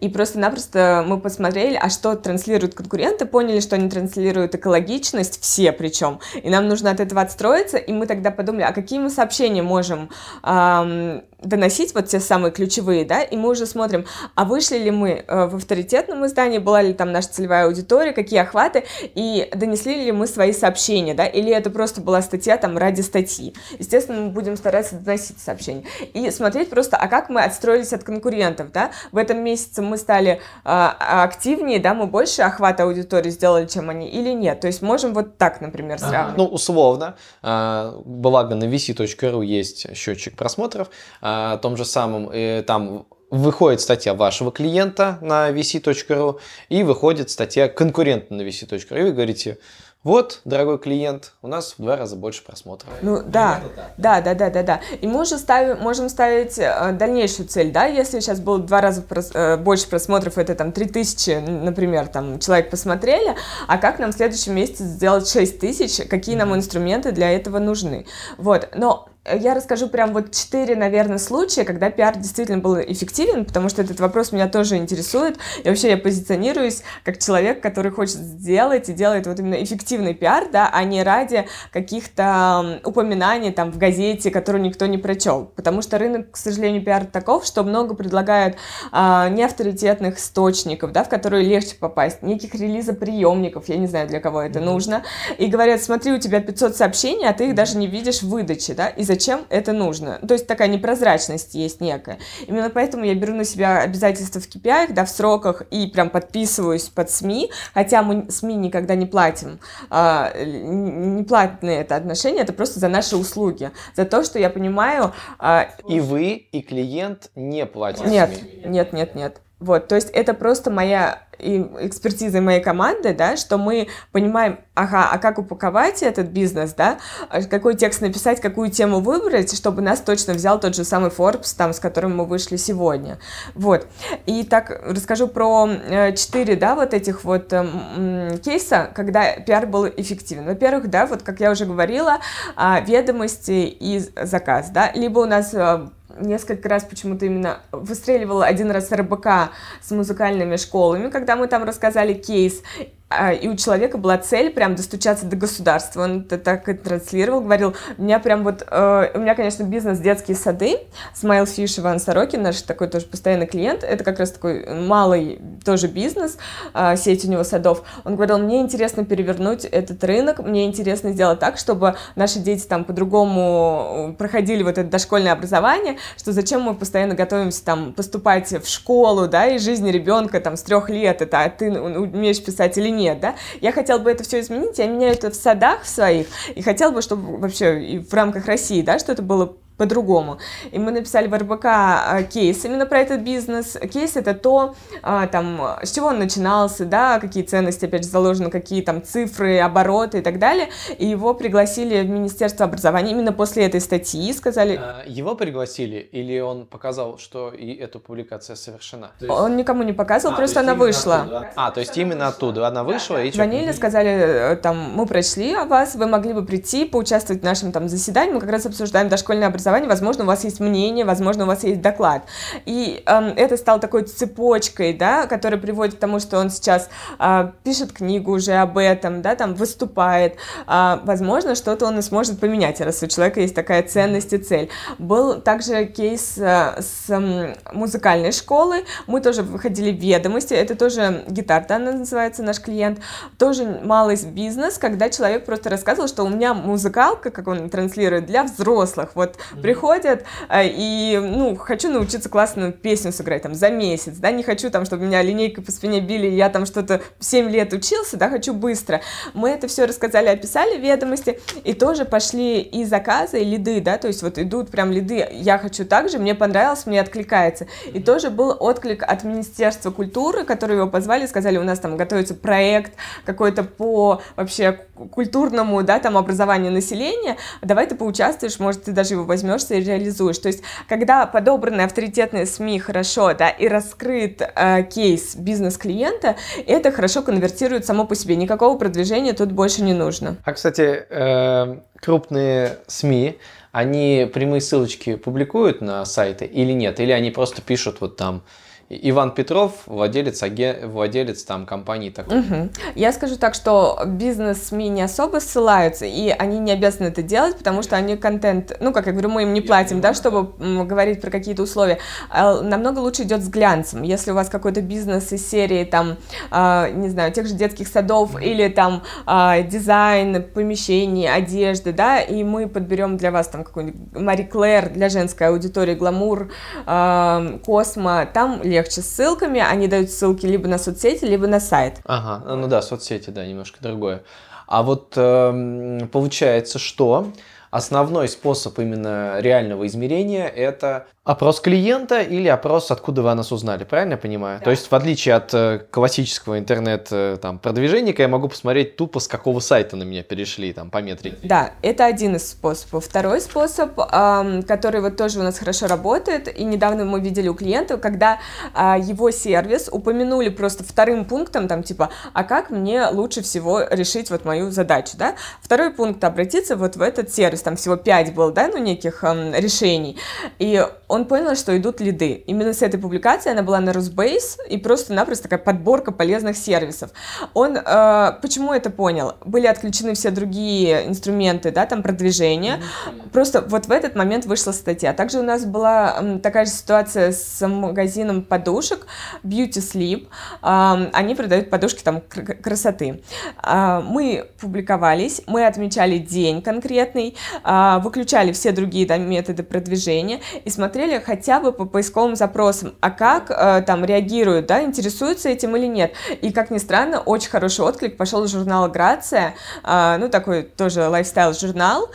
[0.01, 6.19] и просто-напросто мы посмотрели, а что транслируют конкуренты, поняли, что они транслируют экологичность, все причем,
[6.35, 10.09] и нам нужно от этого отстроиться, и мы тогда подумали, а какие мы сообщения можем
[10.43, 15.23] ам, доносить, вот те самые ключевые, да, и мы уже смотрим, а вышли ли мы
[15.27, 20.11] э, в авторитетном издании, была ли там наша целевая аудитория, какие охваты, и донесли ли
[20.11, 23.53] мы свои сообщения, да, или это просто была статья там ради статьи.
[23.77, 25.83] Естественно, мы будем стараться доносить сообщения.
[26.13, 30.41] И смотреть просто, а как мы отстроились от конкурентов, да, в этом месяце мы стали
[30.63, 34.59] а, активнее, да, мы больше охвата аудитории сделали, чем они, или нет.
[34.59, 36.37] То есть можем вот так, например, сравнивать.
[36.37, 40.89] Ну, условно, а, благо на vc.ru есть счетчик просмотров,
[41.29, 47.67] а, том же самом, и там выходит статья вашего клиента на vc.ru и выходит статья
[47.67, 49.57] конкурента на vc.ru, и вы говорите,
[50.03, 52.89] вот, дорогой клиент, у нас в два раза больше просмотров.
[53.01, 53.59] Ну да,
[53.97, 54.81] да, да, да, да, да.
[55.01, 58.79] И мы уже ставим, можем ставить э, дальнейшую цель, да, если сейчас было в два
[58.79, 63.35] раза прос- э, больше просмотров, это там 3000, н- например, там человек посмотрели,
[63.67, 68.05] а как нам в следующем месяце сделать 6000, какие нам инструменты для этого нужны.
[68.37, 73.69] Вот, но я расскажу прям вот четыре, наверное, случая, когда пиар действительно был эффективен, потому
[73.69, 75.37] что этот вопрос меня тоже интересует.
[75.63, 80.49] И вообще я позиционируюсь как человек, который хочет сделать и делает вот именно эффективный пиар,
[80.51, 85.51] да, а не ради каких-то упоминаний там в газете, которую никто не прочел.
[85.55, 88.57] Потому что рынок, к сожалению, пиар таков, что много предлагают
[88.91, 94.41] а, неавторитетных источников, да, в которые легче попасть, неких релизоприемников, я не знаю, для кого
[94.41, 95.03] это нужно,
[95.37, 98.73] и говорят, смотри, у тебя 500 сообщений, а ты их даже не видишь в выдаче,
[98.73, 100.19] да, и зачем это нужно.
[100.25, 102.19] То есть такая непрозрачность есть некая.
[102.45, 106.89] Именно поэтому я беру на себя обязательства в KPI, да, в сроках и прям подписываюсь
[106.89, 109.59] под СМИ, хотя мы СМИ никогда не платим.
[109.89, 115.13] А, не платные это отношения, это просто за наши услуги, за то, что я понимаю...
[115.39, 115.69] А...
[115.87, 118.61] И вы, и клиент не платят Нет, СМИ.
[118.65, 119.41] нет, нет, нет.
[119.59, 125.09] Вот, то есть это просто моя и экспертизой моей команды, да, что мы понимаем, ага,
[125.11, 126.97] а как упаковать этот бизнес, да,
[127.29, 131.55] а какой текст написать, какую тему выбрать, чтобы нас точно взял тот же самый Forbes,
[131.55, 133.19] там, с которым мы вышли сегодня.
[133.53, 133.87] Вот.
[134.25, 139.87] И так расскажу про э, четыре, да, вот этих вот э, кейса, когда пиар был
[139.87, 140.45] эффективен.
[140.45, 142.17] Во-первых, да, вот как я уже говорила,
[142.55, 145.87] э, ведомости и заказ, да, либо у нас э,
[146.19, 149.51] несколько раз почему-то именно выстреливала один раз РБК
[149.81, 152.61] с музыкальными школами, когда мы там рассказали кейс,
[153.09, 156.03] и у человека была цель прям достучаться до государства.
[156.03, 159.99] Он это так и транслировал, говорил, у меня прям вот, э, у меня, конечно, бизнес
[159.99, 160.79] детские сады,
[161.13, 165.87] Смайл Фиш, Иван Сорокин, наш такой тоже постоянный клиент, это как раз такой малый тоже
[165.87, 166.37] бизнес,
[166.73, 167.83] э, сеть у него садов.
[168.03, 172.83] Он говорил, мне интересно перевернуть этот рынок, мне интересно сделать так, чтобы наши дети там
[172.83, 179.29] по-другому проходили вот это дошкольное образование, что зачем мы постоянно готовимся там поступать в школу,
[179.29, 183.19] да, и жизнь ребенка там с трех лет, это а ты умеешь писать или нет,
[183.19, 186.91] да, я хотел бы это все изменить, я меняю это в садах своих, и хотел
[186.91, 190.39] бы, чтобы вообще в рамках России, да, что это было по-другому.
[190.71, 193.77] И мы написали в РБК а, кейс именно про этот бизнес.
[193.93, 198.49] Кейс это то, а, там, с чего он начинался, да, какие ценности, опять же, заложены,
[198.49, 200.69] какие там цифры, обороты и так далее.
[200.97, 204.79] И его пригласили в Министерство образования именно после этой статьи, сказали...
[204.81, 209.11] А, его пригласили или он показал, что и эта публикация совершена?
[209.19, 209.31] Есть...
[209.31, 211.21] Он никому не показывал, а, просто она вышла.
[211.21, 211.51] Оттуда.
[211.55, 213.31] А, то есть именно оттуда она вышла и...
[213.31, 217.71] Звонили, сказали, э, там, мы прочли о вас, вы могли бы прийти, поучаствовать в нашем
[217.71, 221.43] там заседании, мы как раз обсуждаем дошкольное образование образования, возможно, у вас есть мнение, возможно,
[221.43, 222.23] у вас есть доклад.
[222.65, 227.51] И э, это стало такой цепочкой, да, которая приводит к тому, что он сейчас э,
[227.63, 230.35] пишет книгу уже об этом, да, там выступает.
[230.67, 234.69] Э, возможно, что-то он и сможет поменять, раз у человека есть такая ценность и цель.
[234.97, 238.85] Был также кейс э, с э, музыкальной школы.
[239.07, 240.53] Мы тоже выходили в ведомости.
[240.53, 242.99] Это тоже гитар, да, называется наш клиент.
[243.37, 248.43] Тоже малый бизнес, когда человек просто рассказывал, что у меня музыкалка, как он транслирует, для
[248.43, 249.11] взрослых.
[249.15, 254.43] Вот приходят, э, и, ну, хочу научиться классную песню сыграть там за месяц, да, не
[254.43, 258.29] хочу там, чтобы меня линейкой по спине били, я там что-то 7 лет учился, да,
[258.29, 259.01] хочу быстро.
[259.33, 264.07] Мы это все рассказали, описали ведомости, и тоже пошли и заказы, и лиды, да, то
[264.07, 267.67] есть вот идут прям лиды, я хочу так же, мне понравилось, мне откликается.
[267.93, 272.35] И тоже был отклик от Министерства культуры, которые его позвали, сказали, у нас там готовится
[272.35, 272.93] проект
[273.25, 274.79] какой-то по вообще
[275.11, 279.83] культурному, да, там образованию населения, давай ты поучаствуешь, может, ты даже его возьмешь возьмешься и
[279.83, 280.37] реализуешь.
[280.37, 287.21] То есть, когда подобраны авторитетные СМИ хорошо, да, и раскрыт э, кейс бизнес-клиента, это хорошо
[287.21, 288.35] конвертирует само по себе.
[288.35, 290.37] Никакого продвижения тут больше не нужно.
[290.43, 293.37] А, кстати, э, крупные СМИ,
[293.71, 296.99] они прямые ссылочки публикуют на сайты или нет?
[296.99, 298.43] Или они просто пишут вот там
[298.89, 300.89] Иван Петров, владелец, аген...
[300.89, 302.39] владелец там компании такой.
[302.39, 302.69] Угу.
[302.95, 307.83] Я скажу так, что бизнес-СМИ не особо ссылаются, и они не обязаны это делать, потому
[307.83, 310.53] что они контент, ну, как я говорю, мы им не платим, да, чтобы
[310.85, 311.99] говорить про какие-то условия.
[312.29, 314.03] А намного лучше идет с глянцем.
[314.03, 316.15] Если у вас какой-то бизнес из серии, там,
[316.51, 322.21] э, не знаю, тех же детских садов mm или там э, дизайн помещений, одежды, да,
[322.21, 326.49] и мы подберем для вас там какой-нибудь Мари Клэр для женской аудитории, гламур,
[326.85, 331.95] Космо, там легче с ссылками, они дают ссылки либо на соцсети, либо на сайт.
[332.05, 334.21] Ага, ну да, соцсети, да, немножко другое.
[334.67, 337.31] А вот э, получается, что
[337.71, 343.83] основной способ именно реального измерения это Опрос клиента или опрос, откуда вы о нас узнали,
[343.83, 344.59] правильно я понимаю?
[344.59, 344.63] Да.
[344.63, 349.59] То есть, в отличие от э, классического интернет-продвиженника, э, я могу посмотреть тупо, с какого
[349.59, 351.35] сайта на меня перешли, там, по метрике.
[351.43, 353.03] Да, это один из способов.
[353.03, 357.97] Второй способ, который вот тоже у нас хорошо работает, и недавно мы видели у клиента,
[357.97, 358.39] когда
[358.73, 364.29] э, его сервис упомянули просто вторым пунктом, там, типа, а как мне лучше всего решить
[364.29, 365.35] вот мою задачу, да?
[365.61, 369.53] Второй пункт, обратиться вот в этот сервис, там всего пять было, да, ну, неких эм,
[369.53, 370.17] решений,
[370.59, 372.43] и он понял, что идут лиды.
[372.47, 377.11] Именно с этой публикации она была на Росбейс и просто-напросто такая подборка полезных сервисов.
[377.53, 379.35] Он э, почему это понял?
[379.45, 382.79] Были отключены все другие инструменты, да, там продвижения.
[382.79, 383.29] Mm-hmm.
[383.31, 385.13] Просто вот в этот момент вышла статья.
[385.13, 389.07] Также у нас была э, такая же ситуация с магазином подушек
[389.43, 390.27] Beauty Sleep.
[390.61, 393.21] Э, они продают подушки там красоты.
[393.63, 400.69] Э, мы публиковались, мы отмечали день конкретный, э, выключали все другие там, методы продвижения и
[400.69, 405.87] смотрели хотя бы по поисковым запросам, а как э, там реагируют, да, интересуются этим или
[405.87, 406.13] нет.
[406.41, 411.07] И, как ни странно, очень хороший отклик пошел из журнала «Грация», э, ну, такой тоже
[411.07, 412.09] лайфстайл-журнал,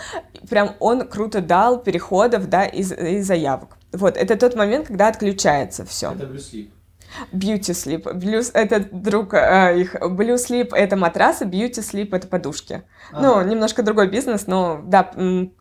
[0.49, 3.77] прям он круто дал переходов, да, и, и заявок.
[3.93, 6.13] Вот, это тот момент, когда отключается все.
[6.13, 6.27] Это.
[7.33, 8.03] Beauty Sleep.
[8.15, 9.95] Blue, это друг э, их.
[9.95, 12.83] Blue Sleep— это матрасы, Beauty Sleep— это подушки.
[13.13, 13.23] Ага.
[13.23, 15.11] Ну, немножко другой бизнес, но, да,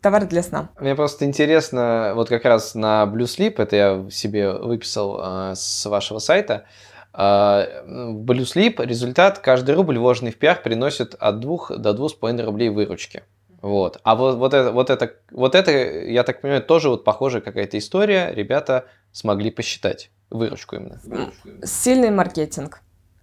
[0.00, 0.70] товар для сна.
[0.80, 5.86] Мне просто интересно, вот как раз на Blue Sleep, это я себе выписал э, с
[5.86, 6.64] вашего сайта,
[7.14, 12.70] в Blue Sleep результат, каждый рубль, вложенный в пиар, приносит от 2 до 2,5 рублей
[12.70, 13.22] выручки.
[13.60, 14.00] Вот.
[14.02, 17.78] А вот, вот, это, вот, это, вот это, я так понимаю, тоже вот похожая какая-то
[17.78, 18.32] история.
[18.34, 20.98] Ребята смогли посчитать выручку именно.
[21.64, 22.80] Сильный маркетинг.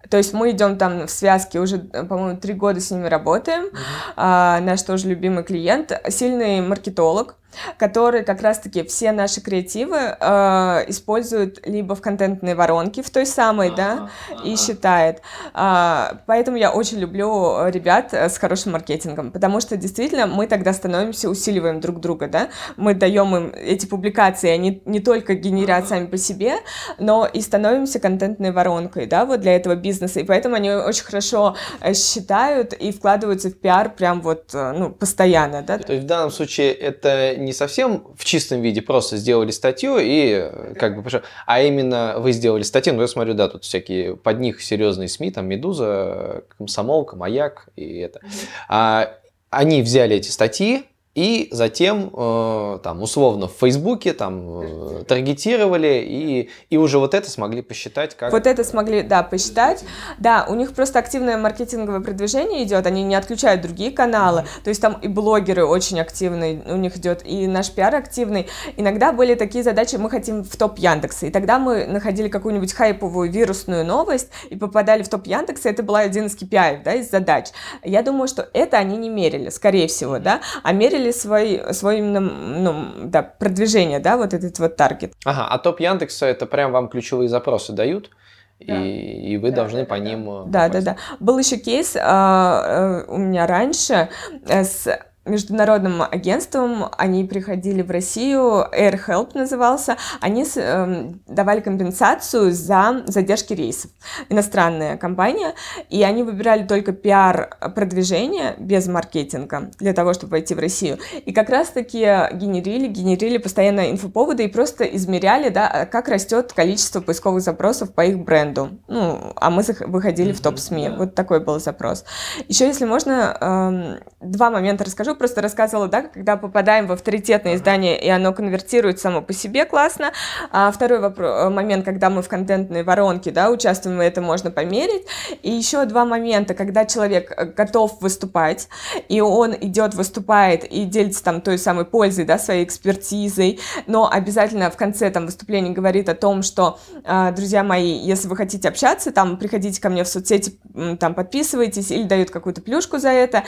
[0.10, 3.65] То есть мы идем там в связке уже, по-моему, три года с ними работаем.
[3.65, 4.13] Uh-huh.
[4.15, 7.36] А, наш тоже любимый клиент, сильный маркетолог,
[7.78, 13.74] который как раз-таки все наши креативы э, использует либо в контентной воронке, в той самой,
[13.76, 14.10] да,
[14.44, 15.22] и считает.
[15.54, 21.30] Э, поэтому я очень люблю ребят с хорошим маркетингом, потому что действительно мы тогда становимся,
[21.30, 26.18] усиливаем друг друга, да, мы даем им эти публикации, они не только генерят сами по
[26.18, 26.56] себе,
[26.98, 31.56] но и становимся контентной воронкой, да, вот для этого бизнеса, и поэтому они очень хорошо
[31.82, 35.78] э, считают и вкладываются в пиар прям вот, э, ну, постоянно, да.
[35.78, 40.32] То есть в данном случае это не совсем в чистом виде просто сделали статью и
[40.34, 44.39] э, как бы а именно вы сделали статью, ну я смотрю, да, тут всякие под
[44.39, 48.21] них серьезные СМИ, там Медуза, Комсомолка, Маяк и это.
[48.67, 49.15] А,
[49.49, 50.86] они взяли эти статьи,
[51.20, 57.30] и затем, э, там, условно, в Фейсбуке там э, таргетировали, и, и уже вот это
[57.30, 58.32] смогли посчитать как...
[58.32, 59.84] Вот это смогли, да, посчитать.
[60.18, 64.82] Да, у них просто активное маркетинговое продвижение идет, они не отключают другие каналы, то есть
[64.82, 68.48] там и блогеры очень активные у них идет, и наш пиар активный.
[68.78, 73.30] Иногда были такие задачи, мы хотим в топ Яндекса, и тогда мы находили какую-нибудь хайповую
[73.30, 77.48] вирусную новость и попадали в топ Яндекса, это была один из KPI, да, из задач.
[77.84, 82.02] Я думаю, что это они не мерили, скорее всего, да, а мерили мерили свой, свой
[82.02, 85.13] ну, да, продвижение, да, вот этот вот таргет.
[85.26, 88.12] Ага, а топ Яндекса это прям вам ключевые запросы дают?
[88.60, 88.76] Да.
[88.76, 90.52] И, и вы да, должны да, по да, ним...
[90.52, 90.95] Да, да, да.
[91.19, 94.10] Был еще кейс а, а, у меня раньше
[94.48, 102.52] э, с международным агентством, они приходили в Россию, Air Help назывался, они э, давали компенсацию
[102.52, 103.92] за задержки рейсов,
[104.30, 105.54] иностранная компания,
[105.89, 110.98] и они выбирали только пиар-продвижение без маркетинга для того, чтобы войти в Россию.
[111.26, 112.00] И как раз-таки
[112.34, 118.20] генерили, генерили постоянно инфоповоды и просто измеряли, да, как растет количество поисковых запросов по их
[118.20, 118.70] бренду.
[118.88, 120.89] Ну, а мы выходили в топ-СМИ.
[120.98, 122.06] Вот такой был запрос.
[122.48, 128.02] Еще, если можно, э, два момента расскажу просто рассказывала, да, когда попадаем в авторитетное издание,
[128.02, 130.12] и оно конвертирует само по себе классно.
[130.52, 135.06] А второй вопрос, э, момент, когда мы в контентной воронке, да, участвуем, это можно померить.
[135.44, 138.70] И еще два момента, когда человек э, готов выступать,
[139.10, 144.72] и он идет, выступает и делится там той самой пользой, да, своей экспертизой, но обязательно
[144.72, 149.12] в конце там выступления говорит о том, что, э, друзья мои, если вы хотите общаться,
[149.12, 150.58] там, приходите ко мне в соцсети,
[151.00, 153.44] там, подписывайтесь, или дают какую-то плюшку за это.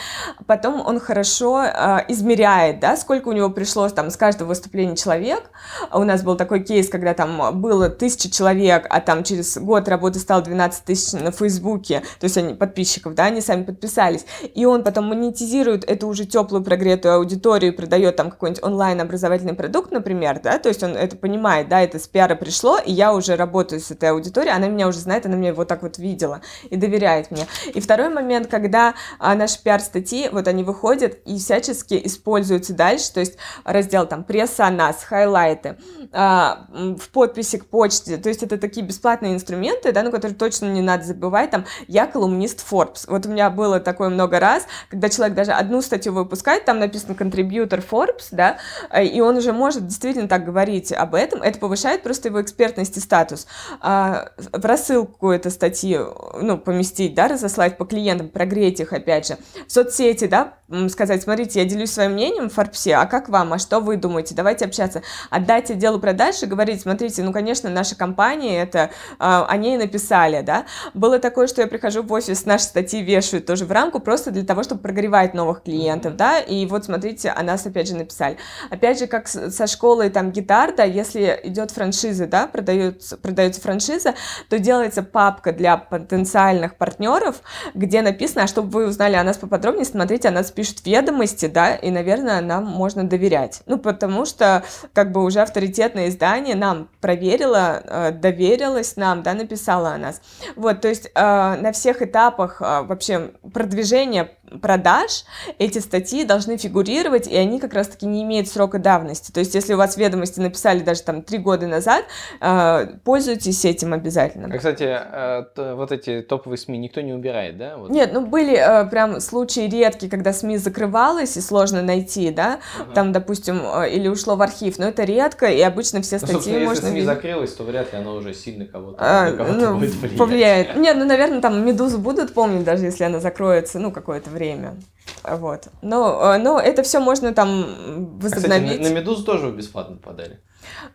[0.45, 5.49] Потом он хорошо э, измеряет, да, сколько у него пришлось там с каждого выступления человек.
[5.91, 10.19] У нас был такой кейс, когда там было тысяча человек, а там через год работы
[10.19, 14.25] стало 12 тысяч на Фейсбуке, то есть они подписчиков, да, они сами подписались.
[14.53, 20.39] И он потом монетизирует эту уже теплую прогретую аудиторию продает там какой-нибудь онлайн-образовательный продукт, например,
[20.41, 23.81] да, то есть он это понимает, да, это с пиара пришло, и я уже работаю
[23.81, 27.31] с этой аудиторией, она меня уже знает, она меня вот так вот видела и доверяет
[27.31, 27.47] мне.
[27.73, 33.19] И второй момент, когда а, наши пиар-статьи, вот они выходят, и всячески используются дальше, то
[33.19, 35.77] есть раздел там пресса о нас, хайлайты,
[36.11, 40.67] а, в подписи к почте, то есть это такие бесплатные инструменты, да, на которые точно
[40.67, 45.09] не надо забывать, там, я колумнист Forbes, вот у меня было такое много раз, когда
[45.09, 48.57] человек даже одну статью выпускает, там написано контрибьютор Forbes, да,
[49.01, 52.99] и он уже может действительно так говорить об этом, это повышает просто его экспертность и
[52.99, 53.47] статус.
[53.79, 55.99] А, в рассылку этой статьи,
[56.41, 60.53] ну, поместить, да, разослать по клиентам, прогреть их, опять же, в соцсети, да,
[60.89, 64.35] сказать, смотрите, я делюсь своим мнением в Форбсе, а как вам, а что вы думаете,
[64.35, 65.01] давайте общаться.
[65.29, 70.41] Отдать отделу продаж и говорить, смотрите, ну, конечно, наша компания, это, а, о ней написали,
[70.41, 70.65] да.
[70.93, 74.43] Было такое, что я прихожу в офис, наши статьи вешают тоже в рамку, просто для
[74.43, 78.35] того, чтобы прогревать новых клиентов, да, и вот, смотрите, о нас опять же написали.
[78.69, 84.15] Опять же, как со школой там гитар, да, если идет франшиза, да, продается, продается франшиза,
[84.49, 87.37] то делается папка для потенциальных партнеров,
[87.73, 90.81] где написано, а чтобы вы узнали о нас поподробнее, смотрите, о нас пишут
[91.21, 93.61] ведомости, да, и, наверное, нам можно доверять.
[93.65, 94.63] Ну, потому что,
[94.93, 100.21] как бы, уже авторитетное издание нам проверило, э, доверилось нам, да, написало о нас.
[100.55, 101.21] Вот, то есть э,
[101.61, 105.23] на всех этапах э, вообще продвижения продаж
[105.59, 109.31] эти статьи должны фигурировать, и они как раз-таки не имеют срока давности.
[109.31, 112.05] То есть, если у вас ведомости написали даже там три года назад,
[112.39, 114.53] э, пользуйтесь этим обязательно.
[114.53, 117.77] А, кстати, э, вот эти топовые СМИ никто не убирает, да?
[117.77, 117.89] Вот.
[117.89, 122.93] Нет, ну были э, прям случаи редкие, когда СМИ закрывалось и сложно найти, да, ага.
[122.93, 126.65] там, допустим, или ушло в архив, но это редко, и обычно все ну, статьи ну,
[126.65, 126.85] можно...
[126.85, 130.17] Если СМИ закрылось, то вряд ли оно уже сильно кого-то, а, кого ну, будет влиять.
[130.17, 130.75] Повлияет.
[130.75, 134.75] Нет, ну, наверное, там Медузу будут помнить, даже если она закроется, ну, какое-то время время.
[135.23, 135.67] Вот.
[135.81, 138.71] Но, э, но это все можно там возобновить.
[138.71, 140.39] А, кстати, на, на Медузу тоже бесплатно подали.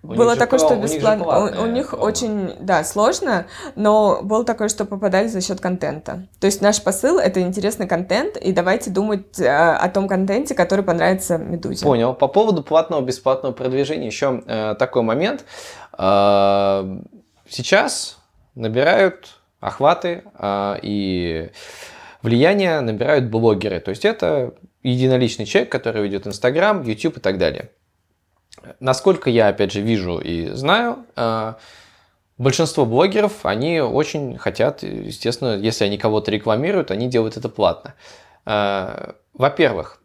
[0.03, 1.27] У было такое, что бесплатно.
[1.27, 2.05] У, у них промо.
[2.05, 6.27] очень, да, сложно, но было такое, что попадали за счет контента.
[6.41, 10.85] То есть наш посыл это интересный контент, и давайте думать э, о том контенте, который
[10.85, 11.85] понравится Медузе.
[11.85, 12.15] Понял.
[12.15, 15.45] По поводу платного бесплатного продвижения еще э, такой момент.
[15.99, 16.99] Э,
[17.49, 18.19] сейчас
[18.55, 21.51] набирают охваты э, и
[22.27, 23.79] влияние набирают блогеры.
[23.79, 27.71] То есть это единоличный человек, который ведет Инстаграм, YouTube и так далее.
[28.81, 31.55] Насколько я, опять же, вижу и знаю, э,
[32.37, 37.95] большинство блогеров, они очень хотят, естественно, если они кого-то рекламируют, они делают это платно.
[38.45, 40.03] Э, во-первых,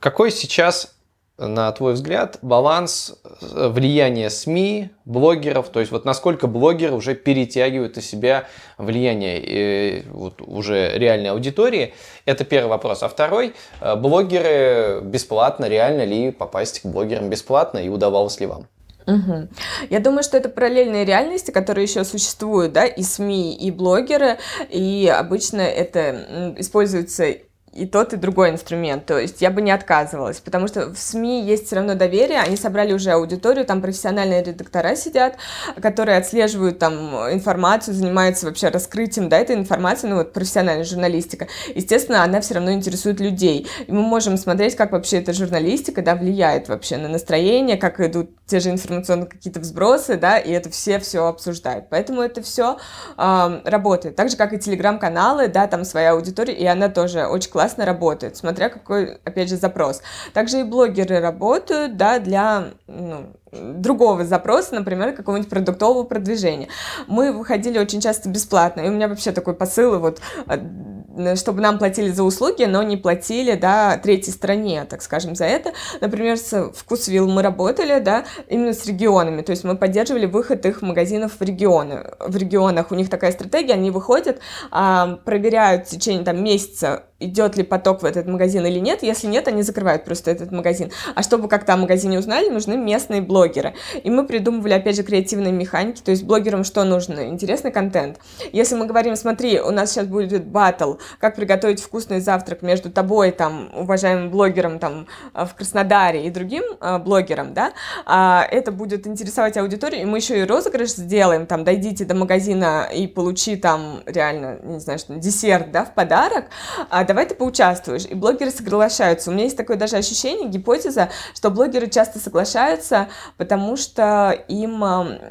[0.00, 0.96] какой сейчас
[1.40, 7.96] на твой взгляд, баланс э, влияния СМИ, блогеров, то есть вот насколько блогеры уже перетягивают
[7.96, 8.44] из себя
[8.76, 11.94] влияние э, вот, уже реальной аудитории,
[12.26, 13.02] это первый вопрос.
[13.02, 18.66] А второй, э, блогеры бесплатно, реально ли попасть к блогерам бесплатно и удавалось ли вам?
[19.06, 19.48] Угу.
[19.88, 24.38] Я думаю, что это параллельные реальности, которые еще существуют, да, и СМИ, и блогеры,
[24.68, 27.34] и обычно это используется
[27.72, 29.06] и тот, и другой инструмент.
[29.06, 32.56] То есть я бы не отказывалась, потому что в СМИ есть все равно доверие, они
[32.56, 35.36] собрали уже аудиторию, там профессиональные редактора сидят,
[35.80, 41.46] которые отслеживают там информацию, занимаются вообще раскрытием, да, этой информации, ну вот профессиональная журналистика.
[41.74, 43.68] Естественно, она все равно интересует людей.
[43.86, 48.30] И мы можем смотреть, как вообще эта журналистика, да, влияет вообще на настроение, как идут
[48.46, 51.86] те же информационные какие-то взбросы, да, и это все все обсуждают.
[51.88, 52.78] Поэтому это все
[53.16, 54.16] э, работает.
[54.16, 58.38] Так же, как и телеграм-каналы, да, там своя аудитория, и она тоже очень классно работает,
[58.38, 60.00] смотря какой, опять же, запрос.
[60.32, 66.68] Также и блогеры работают, да, для ну, другого запроса, например, какого-нибудь продуктового продвижения.
[67.06, 71.78] Мы выходили очень часто бесплатно, и у меня вообще такой посыл, вот, а, чтобы нам
[71.78, 75.72] платили за услуги, но не платили, да, третьей стране, так скажем, за это.
[76.00, 80.80] Например, с Вкусвилл мы работали, да, именно с регионами, то есть мы поддерживали выход их
[80.80, 82.06] магазинов в регионы.
[82.20, 84.38] В регионах у них такая стратегия, они выходят,
[84.70, 89.02] а, проверяют в течение там месяца идет ли поток в этот магазин или нет.
[89.02, 90.90] Если нет, они закрывают просто этот магазин.
[91.14, 93.74] А чтобы как-то о магазине узнали, нужны местные блогеры.
[94.02, 96.02] И мы придумывали, опять же, креативные механики.
[96.02, 97.28] То есть блогерам что нужно?
[97.28, 98.18] Интересный контент.
[98.52, 103.30] Если мы говорим, смотри, у нас сейчас будет батл, как приготовить вкусный завтрак между тобой,
[103.30, 107.72] там, уважаемым блогером там э, в Краснодаре и другим э, блогером, да,
[108.06, 112.88] а, это будет интересовать аудиторию, и мы еще и розыгрыш сделаем, там, дойдите до магазина
[112.92, 116.46] и получи там реально, не знаю, что, десерт, да, в подарок,
[116.88, 118.06] а давай ты поучаствуешь.
[118.06, 119.30] И блогеры соглашаются.
[119.30, 124.80] У меня есть такое даже ощущение, гипотеза, что блогеры часто соглашаются, потому что им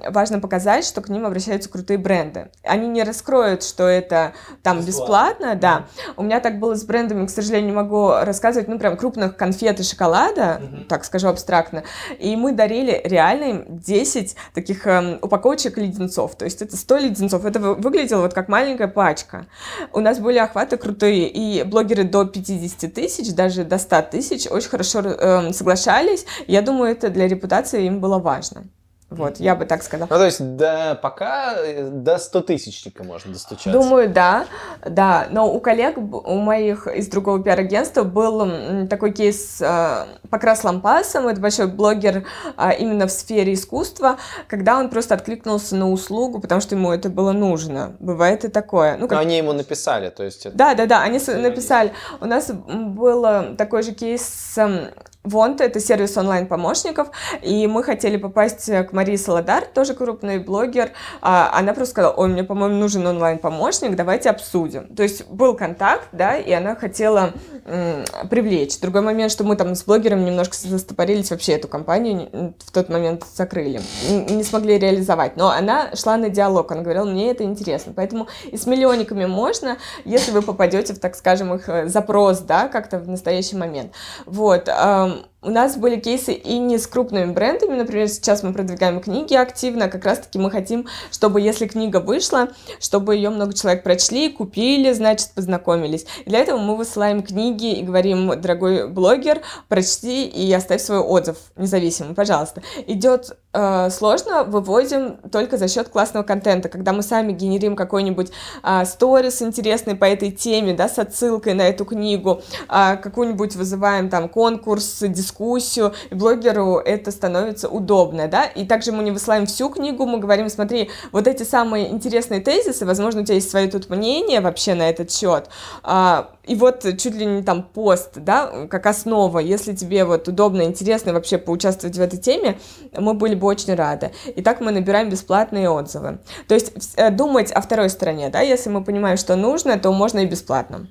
[0.09, 2.49] важно показать, что к ним обращаются крутые бренды.
[2.63, 5.85] Они не раскроют, что это там бесплатно, бесплатно да.
[6.17, 9.79] У меня так было с брендами, к сожалению, не могу рассказывать, ну, прям крупных конфет
[9.79, 10.85] и шоколада, mm-hmm.
[10.85, 11.83] так скажу абстрактно.
[12.19, 16.35] И мы дарили реально им 10 таких эм, упаковочек леденцов.
[16.35, 17.45] То есть это 100 леденцов.
[17.45, 19.45] Это выглядело вот как маленькая пачка.
[19.93, 24.69] У нас были охваты крутые, и блогеры до 50 тысяч, даже до 100 тысяч очень
[24.69, 26.25] хорошо э, соглашались.
[26.47, 28.63] Я думаю, это для репутации им было важно.
[29.09, 30.07] Вот, я бы так сказала.
[30.09, 33.71] Ну, то есть, да, пока э, до 100 тысячника можно достучаться.
[33.71, 34.45] Думаю, да,
[34.85, 35.27] да.
[35.31, 41.41] Но у коллег, у моих из другого пиар-агентства был такой кейс э, Покрас Лампасом, это
[41.41, 46.75] большой блогер э, именно в сфере искусства, когда он просто откликнулся на услугу, потому что
[46.75, 47.95] ему это было нужно.
[47.99, 48.95] Бывает и такое.
[48.97, 49.17] Ну, как...
[49.17, 50.45] Но они ему написали, то есть...
[50.45, 50.55] Это...
[50.55, 51.93] Да, да, да, они написали.
[52.21, 54.91] У нас был такой же кейс с
[55.23, 57.09] Вонта— это сервис онлайн-помощников,
[57.41, 60.91] и мы хотели попасть к Марии Солодар, тоже крупный блогер.
[61.21, 64.87] А, она просто сказала, ой, мне, по-моему, нужен онлайн-помощник, давайте обсудим.
[64.95, 67.33] То есть был контакт, да, и она хотела
[67.65, 68.79] м, привлечь.
[68.79, 73.25] Другой момент, что мы там с блогером немножко застопорились, вообще эту компанию в тот момент
[73.35, 73.81] закрыли,
[74.29, 75.35] не смогли реализовать.
[75.35, 77.91] Но она шла на диалог, она говорила, мне это интересно.
[77.93, 82.69] Поэтому и с миллионниками можно, если вы попадете в, так скажем, их э, запрос, да,
[82.69, 83.91] как-то в настоящий момент.
[84.25, 84.69] Вот,
[85.09, 89.35] um у нас были кейсы и не с крупными брендами, например, сейчас мы продвигаем книги
[89.35, 92.49] активно, как раз-таки мы хотим, чтобы если книга вышла,
[92.81, 96.05] чтобы ее много человек прочли, купили, значит, познакомились.
[96.25, 102.15] Для этого мы высылаем книги и говорим, дорогой блогер, прочти и оставь свой отзыв независимый,
[102.15, 102.61] пожалуйста.
[102.85, 108.31] Идет э, сложно, выводим только за счет классного контента, когда мы сами генерим какой-нибудь
[108.63, 114.09] э, сторис интересный по этой теме, да, с отсылкой на эту книгу, э, какую-нибудь вызываем
[114.09, 119.69] там конкурс, дискуссию, и блогеру это становится удобно, да, и также мы не высылаем всю
[119.69, 123.89] книгу, мы говорим, смотри, вот эти самые интересные тезисы, возможно, у тебя есть свое тут
[123.89, 125.49] мнение вообще на этот счет,
[125.83, 130.63] а, и вот чуть ли не там пост, да, как основа, если тебе вот удобно,
[130.63, 132.57] интересно вообще поучаствовать в этой теме,
[132.97, 134.11] мы были бы очень рады.
[134.35, 136.19] И так мы набираем бесплатные отзывы.
[136.47, 140.19] То есть э, думать о второй стороне, да, если мы понимаем, что нужно, то можно
[140.19, 140.87] и бесплатно.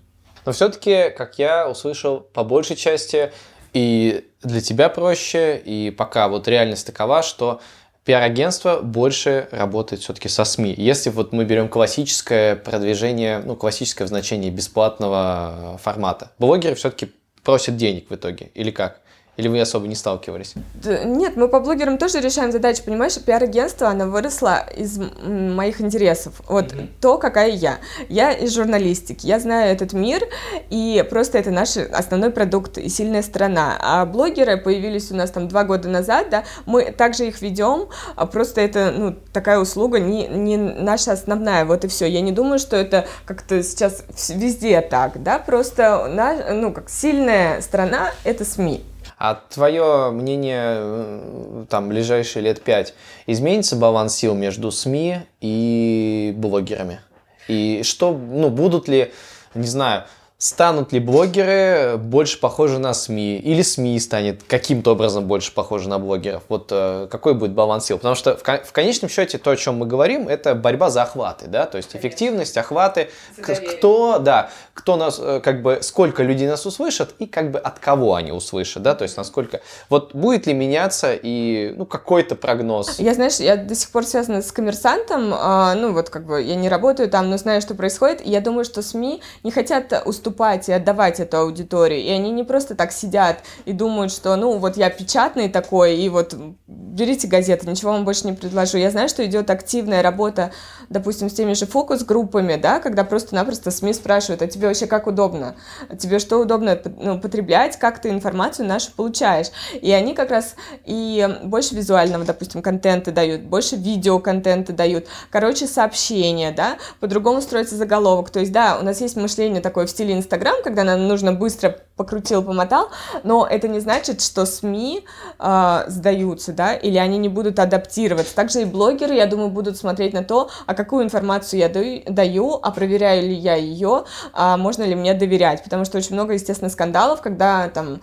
[0.47, 3.33] Но все-таки, как я услышал, по большей части
[3.75, 7.61] и для тебя проще, и пока вот реальность такова, что
[8.05, 10.75] пиар-агентство больше работает все-таки со СМИ.
[10.77, 17.13] Если вот мы берем классическое продвижение, ну, классическое в значении бесплатного формата, блогеры все-таки
[17.43, 19.01] просят денег в итоге, или как?
[19.39, 20.55] Или вы особо не сталкивались?
[20.85, 23.17] Нет, мы по блогерам тоже решаем задачи, понимаешь?
[23.25, 26.43] Пиар-агентство, оно выросло из моих интересов.
[26.49, 26.89] Вот mm-hmm.
[27.01, 27.79] то, какая я.
[28.09, 30.25] Я из журналистики, я знаю этот мир,
[30.71, 33.79] и просто это наш основной продукт и сильная сторона.
[33.81, 38.27] А блогеры появились у нас там два года назад, да, мы также их ведем, а
[38.27, 42.07] просто это, ну, такая услуга не, не наша основная, вот и все.
[42.07, 48.11] Я не думаю, что это как-то сейчас везде так, да, просто, ну, как сильная страна—
[48.25, 48.83] это СМИ.
[49.19, 52.95] А твое мнение, э, там, ближайшие лет пять,
[53.27, 57.01] изменится баланс сил между СМИ и блогерами?
[57.49, 59.13] И что, ну, будут ли,
[59.55, 60.05] не знаю,
[60.41, 63.39] Станут ли блогеры больше похожи на СМИ?
[63.39, 66.45] Или СМИ станет каким-то образом больше похожи на блогеров?
[66.49, 67.97] Вот э, какой будет баланс сил?
[67.97, 71.49] Потому что в, в конечном счете то, о чем мы говорим, это борьба за охваты,
[71.49, 76.65] да, то есть эффективность, охваты, кто, да, кто нас, э, как бы, сколько людей нас
[76.65, 79.61] услышат и как бы от кого они услышат, да, то есть насколько,
[79.91, 83.01] вот будет ли меняться и, ну, какой-то прогноз?
[83.01, 86.55] Я, знаешь, я до сих пор связана с коммерсантом, э, ну, вот как бы я
[86.55, 90.69] не работаю там, но знаю, что происходит, и я думаю, что СМИ не хотят уступать
[90.69, 92.01] и отдавать эту аудиторию.
[92.01, 96.09] И они не просто так сидят и думают, что, ну, вот я печатный такой, и
[96.09, 96.35] вот
[96.69, 98.79] берите газеты, ничего вам больше не предложу.
[98.79, 100.53] Я знаю, что идет активная работа,
[100.89, 105.57] допустим, с теми же фокус-группами, да, когда просто-напросто СМИ спрашивают, а тебе вообще как удобно?
[105.99, 109.49] Тебе что удобно ну, потреблять, как ты информацию нашу получаешь?
[109.81, 110.55] И они как раз
[110.85, 118.31] и больше визуального, допустим, контента дают, больше видеоконтента дают, короче, сообщения, да, по-другому строится заголовок.
[118.31, 121.79] То есть, да, у нас есть мышление такое в стиле Инстаграм, когда нам нужно быстро
[121.97, 122.91] покрутил, помотал,
[123.25, 125.05] но это не значит, что СМИ
[125.39, 128.35] э, сдаются, да, или они не будут адаптироваться.
[128.35, 132.71] Также и блогеры, я думаю, будут смотреть на то, а какую информацию я даю, а
[132.71, 137.21] проверяю ли я ее, а можно ли мне доверять, потому что очень много, естественно, скандалов,
[137.21, 138.01] когда там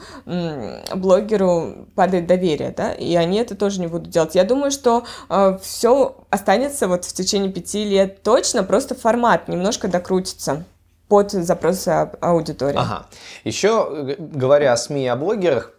[0.96, 4.36] блогеру падает доверие, да, и они это тоже не будут делать.
[4.36, 9.88] Я думаю, что э, все останется вот в течение пяти лет точно, просто формат немножко
[9.88, 10.66] докрутится
[11.08, 11.90] под запросы
[12.22, 12.78] аудитории.
[12.78, 13.06] Ага.
[13.44, 15.72] Еще, говоря о СМИ и о блогерах,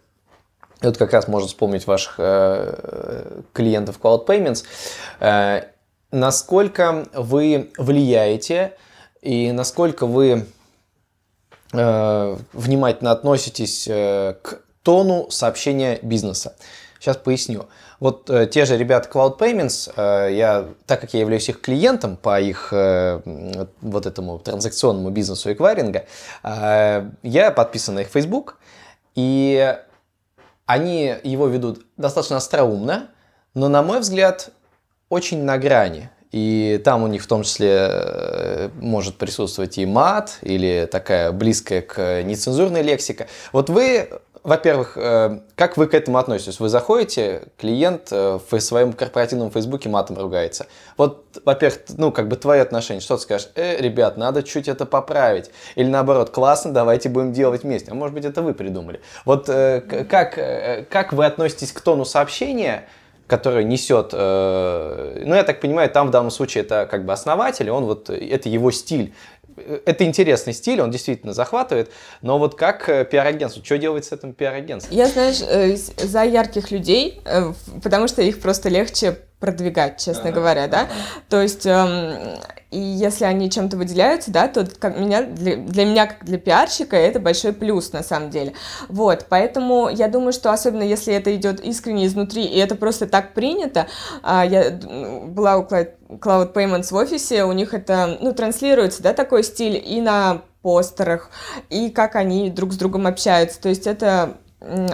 [0.81, 4.63] вот как раз можно вспомнить ваших э, клиентов Cloud Payments,
[5.19, 5.63] э,
[6.11, 8.73] насколько вы влияете
[9.21, 10.43] и насколько вы э,
[11.71, 16.55] внимательно относитесь э, к тону сообщения бизнеса.
[16.99, 17.67] Сейчас поясню.
[17.99, 22.15] Вот э, те же ребята Cloud Payments, э, я, так как я являюсь их клиентом
[22.15, 23.21] по их э,
[23.81, 26.05] вот этому транзакционному бизнесу эквайринга,
[26.43, 28.57] э, я подписан на их Facebook,
[29.15, 29.75] и
[30.65, 33.09] они его ведут достаточно остроумно,
[33.53, 34.49] но, на мой взгляд,
[35.09, 36.09] очень на грани.
[36.31, 41.81] И там у них в том числе э, может присутствовать и мат, или такая близкая
[41.81, 43.27] к нецензурной лексика.
[43.53, 44.09] Вот вы,
[44.43, 46.59] во-первых, э, как вы к этому относитесь?
[46.59, 50.67] Вы заходите, клиент э, в своем корпоративном фейсбуке матом ругается.
[50.97, 53.49] Вот, во-первых, ну, как бы твои отношения, что ты скажешь?
[53.55, 55.49] Э, ребят, надо чуть это поправить.
[55.75, 57.91] Или наоборот, классно, давайте будем делать вместе.
[57.91, 58.99] А может быть, это вы придумали.
[59.23, 60.39] Вот как,
[60.89, 62.85] как вы относитесь к тону сообщения,
[63.27, 67.69] который несет, э, ну, я так понимаю, там в данном случае это как бы основатель,
[67.69, 69.13] он вот, это его стиль.
[69.85, 74.33] Это интересный стиль, он действительно захватывает, но вот как э, пиар-агентство, что делать с этим
[74.33, 74.95] пиар-агентством?
[74.95, 77.53] Я, знаешь, э, за ярких людей, э,
[77.83, 80.81] потому что их просто легче продвигать, честно ага, говоря, да.
[80.81, 80.91] Ага.
[81.29, 82.39] То есть, эм,
[82.71, 86.95] и если они чем-то выделяются, да, то как меня, для, для меня, как для пиарщика,
[86.95, 88.53] это большой плюс, на самом деле.
[88.89, 93.33] Вот, поэтому я думаю, что особенно если это идет искренне изнутри, и это просто так
[93.33, 93.87] принято,
[94.23, 99.43] а, я была у Cloud Payments в офисе, у них это, ну, транслируется, да, такой
[99.43, 101.29] стиль и на постерах,
[101.69, 104.37] и как они друг с другом общаются, то есть это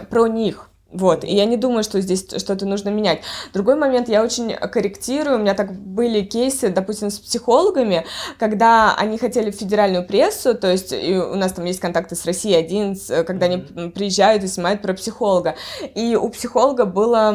[0.10, 3.22] про них, вот, и я не думаю, что здесь что-то нужно менять.
[3.54, 8.06] Другой момент, я очень корректирую, у меня так были кейсы, допустим, с психологами,
[8.38, 12.56] когда они хотели в федеральную прессу, то есть у нас там есть контакты с Россией
[12.56, 15.56] один, когда они приезжают и снимают про психолога,
[15.96, 17.32] и у психолога было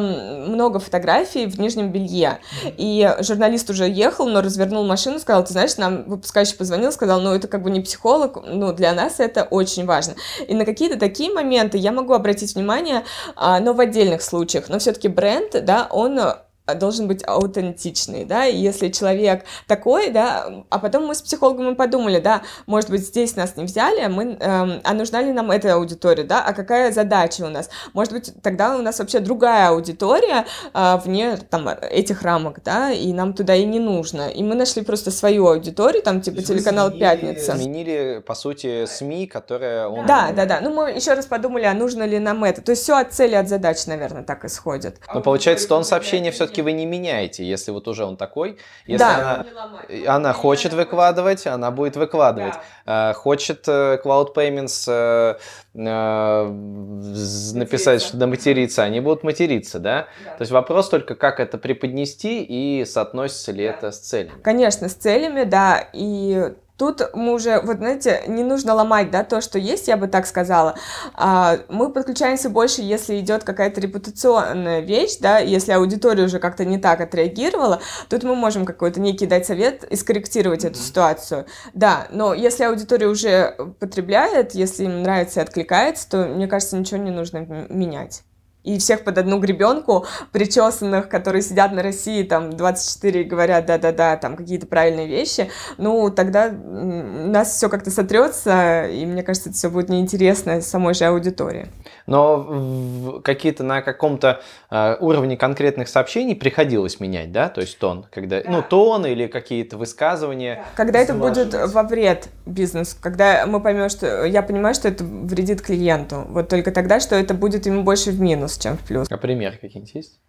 [0.47, 2.39] много фотографий в нижнем белье,
[2.77, 7.33] и журналист уже ехал, но развернул машину, сказал, ты знаешь, нам выпускающий позвонил, сказал, ну
[7.33, 10.15] это как бы не психолог, ну для нас это очень важно.
[10.47, 13.03] И на какие-то такие моменты я могу обратить внимание,
[13.35, 14.69] а, но в отдельных случаях.
[14.69, 16.43] Но все-таки бренд, да, он а,
[16.75, 22.19] должен быть аутентичный, да, и если человек такой, да, а потом мы с психологом подумали,
[22.19, 26.23] да, может быть, здесь нас не взяли, мы, эм, а нужна ли нам эта аудитория,
[26.23, 30.97] да, а какая задача у нас, может быть, тогда у нас вообще другая аудитория э,
[31.03, 35.11] вне, там, этих рамок, да, и нам туда и не нужно, и мы нашли просто
[35.11, 37.55] свою аудиторию, там, типа, телеканал сменили, «Пятница».
[37.55, 40.05] Сменили, по сути, СМИ, которые он...
[40.05, 42.83] Да, да, да, ну, мы еще раз подумали, а нужно ли нам это, то есть
[42.83, 44.97] все от цели, от задач, наверное, так исходит.
[45.13, 48.57] Но получается, тон сообщения все-таки все вы не меняете, если вот уже он такой.
[48.85, 49.45] Если да.
[49.87, 52.55] она, она хочет выкладывать, она будет выкладывать.
[52.85, 53.13] Да.
[53.13, 55.37] Хочет э, Cloud Payments э,
[55.75, 60.07] э, написать, что да, материться, они будут материться, да?
[60.25, 60.31] да?
[60.31, 63.73] То есть вопрос только, как это преподнести и соотносится ли да.
[63.73, 64.41] это с целями.
[64.41, 69.41] Конечно, с целями, да, и Тут мы уже, вот знаете, не нужно ломать, да, то,
[69.41, 70.75] что есть, я бы так сказала.
[71.13, 76.77] А, мы подключаемся больше, если идет какая-то репутационная вещь, да, если аудитория уже как-то не
[76.77, 80.69] так отреагировала, тут мы можем какой-то некий дать совет и скорректировать mm-hmm.
[80.69, 81.45] эту ситуацию.
[81.73, 87.01] Да, но если аудитория уже потребляет, если им нравится и откликается, то, мне кажется, ничего
[87.01, 88.23] не нужно менять
[88.63, 94.17] и всех под одну гребенку, причесанных, которые сидят на России, там, 24 и говорят, да-да-да,
[94.17, 99.69] там, какие-то правильные вещи, ну, тогда нас все как-то сотрется, и мне кажется, это все
[99.69, 101.67] будет неинтересно самой же аудитории.
[102.05, 108.41] Но какие-то на каком-то э, уровне конкретных сообщений приходилось менять, да, то есть тон, когда,
[108.41, 108.49] да.
[108.49, 110.65] ну, тон или какие-то высказывания.
[110.75, 115.61] Когда это будет во вред бизнесу, когда мы поймем, что, я понимаю, что это вредит
[115.61, 119.11] клиенту, вот только тогда, что это будет ему больше в минус, чем в плюс.
[119.11, 120.19] А пример какие-нибудь есть?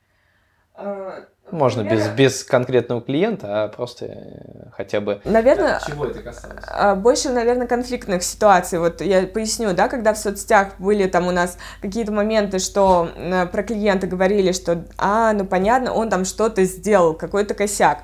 [1.52, 5.20] Можно без, без конкретного клиента, а просто э, хотя бы...
[5.24, 6.64] Наверное, чего это касалось?
[6.66, 8.78] А, больше, наверное, конфликтных ситуаций.
[8.78, 13.08] Вот я поясню, да, когда в соцсетях были там у нас какие-то моменты, что
[13.52, 17.98] про клиента говорили, что, а, ну понятно, он там что-то сделал, какой-то косяк.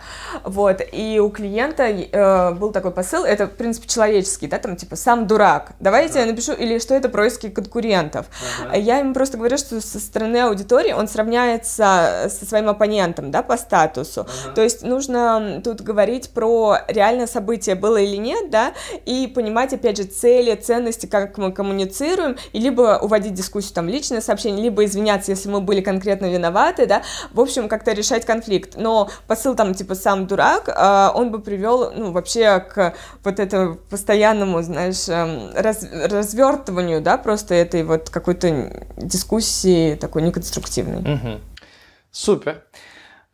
[0.44, 4.97] Вот, и у клиента э, был такой посыл, это, в принципе, человеческий, да, там, типа,
[4.97, 5.72] сам дурак.
[5.80, 8.26] Давайте я напишу, или что это происки конкурентов.
[8.66, 8.76] Ага.
[8.76, 13.57] Я ему просто говорю, что со стороны аудитории он сравняется со своим оппонентом, да, по
[13.57, 14.22] статусу.
[14.22, 14.55] Uh-huh.
[14.55, 18.72] То есть нужно тут говорить про реальное событие, было или нет, да,
[19.05, 24.20] и понимать, опять же, цели, ценности, как мы коммуницируем, и либо уводить дискуссию там личное
[24.20, 28.76] сообщение, либо извиняться, если мы были конкретно виноваты, да, в общем, как-то решать конфликт.
[28.76, 33.74] Но посыл там, типа, сам дурак, а, он бы привел, ну, вообще к вот этому
[33.74, 41.14] постоянному, знаешь, эм, раз, развертыванию, да, просто этой вот какой-то дискуссии такой неконструктивной.
[41.14, 41.41] Угу.
[42.16, 42.62] Супер.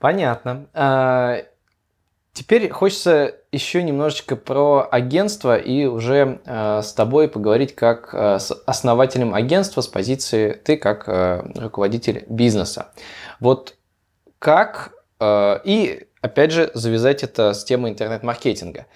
[0.02, 0.66] Понятно.
[0.74, 1.42] А,
[2.32, 8.50] теперь хочется еще немножечко про агентство и уже а, с тобой поговорить как а, с
[8.66, 11.06] основателем агентства с позиции ты как
[11.56, 12.88] руководитель бизнеса.
[13.38, 13.76] Вот
[14.40, 14.92] как
[15.22, 18.86] и опять же завязать это с темой интернет-маркетинга.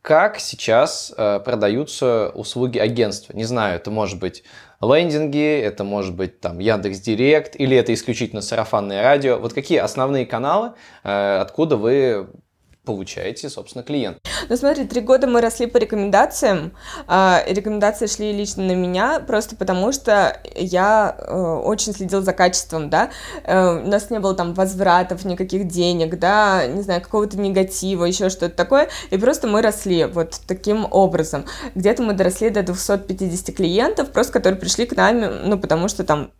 [0.00, 3.32] как сейчас э, продаются услуги агентства?
[3.32, 4.44] Не знаю, это может быть
[4.82, 9.38] лендинги, это может быть там Яндекс Директ, или это исключительно сарафанное радио.
[9.38, 10.72] Вот какие основные каналы,
[11.04, 12.28] э, откуда вы
[12.84, 14.18] получаете, собственно, клиент.
[14.48, 16.72] Ну смотри, три года мы росли по рекомендациям.
[17.06, 22.90] А, рекомендации шли лично на меня, просто потому что я э, очень следил за качеством,
[22.90, 23.10] да.
[23.44, 28.30] Э, у нас не было там возвратов, никаких денег, да, не знаю, какого-то негатива, еще
[28.30, 28.88] что-то такое.
[29.10, 31.44] И просто мы росли вот таким образом.
[31.76, 36.32] Где-то мы доросли до 250 клиентов, просто которые пришли к нам, ну, потому что там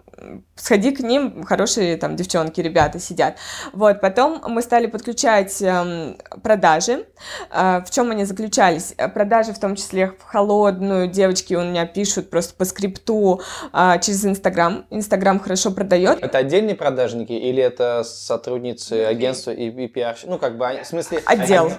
[0.54, 3.36] сходи к ним, хорошие там девчонки, ребята сидят.
[3.72, 7.06] Вот, потом мы стали подключать э, продажи.
[7.50, 8.94] Э, в чем они заключались?
[9.14, 13.40] Продажи в том числе в холодную, девочки у меня пишут просто по скрипту
[13.72, 14.86] э, через Инстаграм.
[14.90, 16.22] Инстаграм хорошо продает.
[16.22, 20.16] Это отдельные продажники или это сотрудницы агентства и, и пиар?
[20.24, 21.22] Ну, как бы, в смысле...
[21.26, 21.66] Отдел.
[21.66, 21.74] Они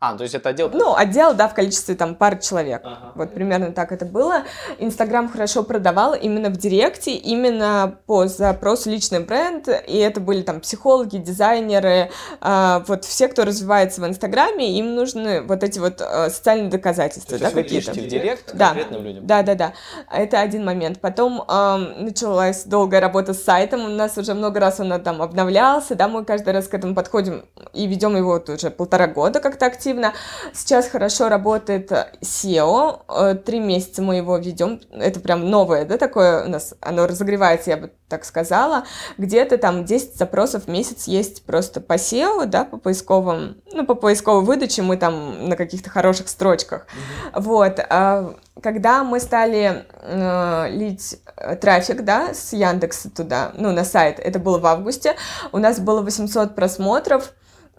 [0.00, 0.70] а, то есть это отдел?
[0.72, 2.82] Ну, отдел, да, в количестве там пары человек.
[2.84, 3.12] Ага.
[3.16, 4.44] Вот примерно так это было.
[4.78, 10.60] Инстаграм хорошо продавал именно в Директе, именно по запросу личный бренд, и это были там
[10.60, 16.30] психологи, дизайнеры, э, вот все, кто развивается в Инстаграме, им нужны вот эти вот э,
[16.30, 17.90] социальные доказательства, то да, какие-то.
[17.90, 18.68] в Директ да.
[18.68, 19.26] конкретным людям?
[19.26, 19.72] Да, да, да.
[20.12, 21.00] Это один момент.
[21.00, 25.96] Потом э, началась долгая работа с сайтом, у нас уже много раз он там обновлялся,
[25.96, 29.66] да, мы каждый раз к этому подходим и ведем его вот уже полтора года как-то
[29.66, 30.12] активно, активно.
[30.52, 33.00] Сейчас хорошо работает SEO.
[33.08, 34.80] Э, три месяца мы его ведем.
[34.92, 38.84] Это прям новое, да, такое у нас, оно разогревается, я бы так сказала.
[39.16, 43.94] Где-то там 10 запросов в месяц есть просто по SEO, да, по поисковым, ну, по
[43.94, 46.82] поисковой выдаче мы там на каких-то хороших строчках.
[46.82, 47.40] Mm-hmm.
[47.40, 47.80] Вот.
[47.88, 51.18] А когда мы стали э, лить
[51.60, 55.16] трафик, да, с Яндекса туда, ну, на сайт, это было в августе,
[55.52, 57.32] у нас было 800 просмотров,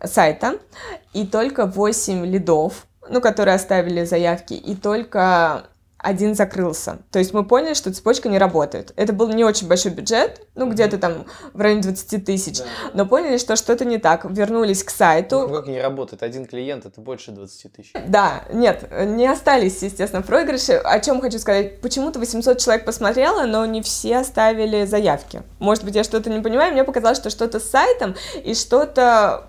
[0.04, 0.60] сайта,
[1.14, 5.66] и только 8 лидов, ну, которые оставили заявки, и только
[6.00, 7.00] один закрылся.
[7.12, 8.94] То есть мы поняли, что цепочка не работает.
[8.96, 12.66] Это был не очень большой бюджет, ну, где-то там в районе 20 тысяч, да.
[12.94, 14.26] но поняли, что что-то не так.
[14.26, 15.48] Вернулись к сайту.
[15.48, 16.24] Ну, как не работает?
[16.24, 17.94] Один клиент— это больше 20 тысяч.
[18.08, 20.74] Да, нет, не остались, естественно, проигрыши.
[20.74, 21.82] О чем хочу сказать?
[21.82, 25.44] Почему-то 800 человек посмотрело, но не все оставили заявки.
[25.60, 29.46] Может быть, я что-то не понимаю, мне показалось, что что-то с сайтом и что-то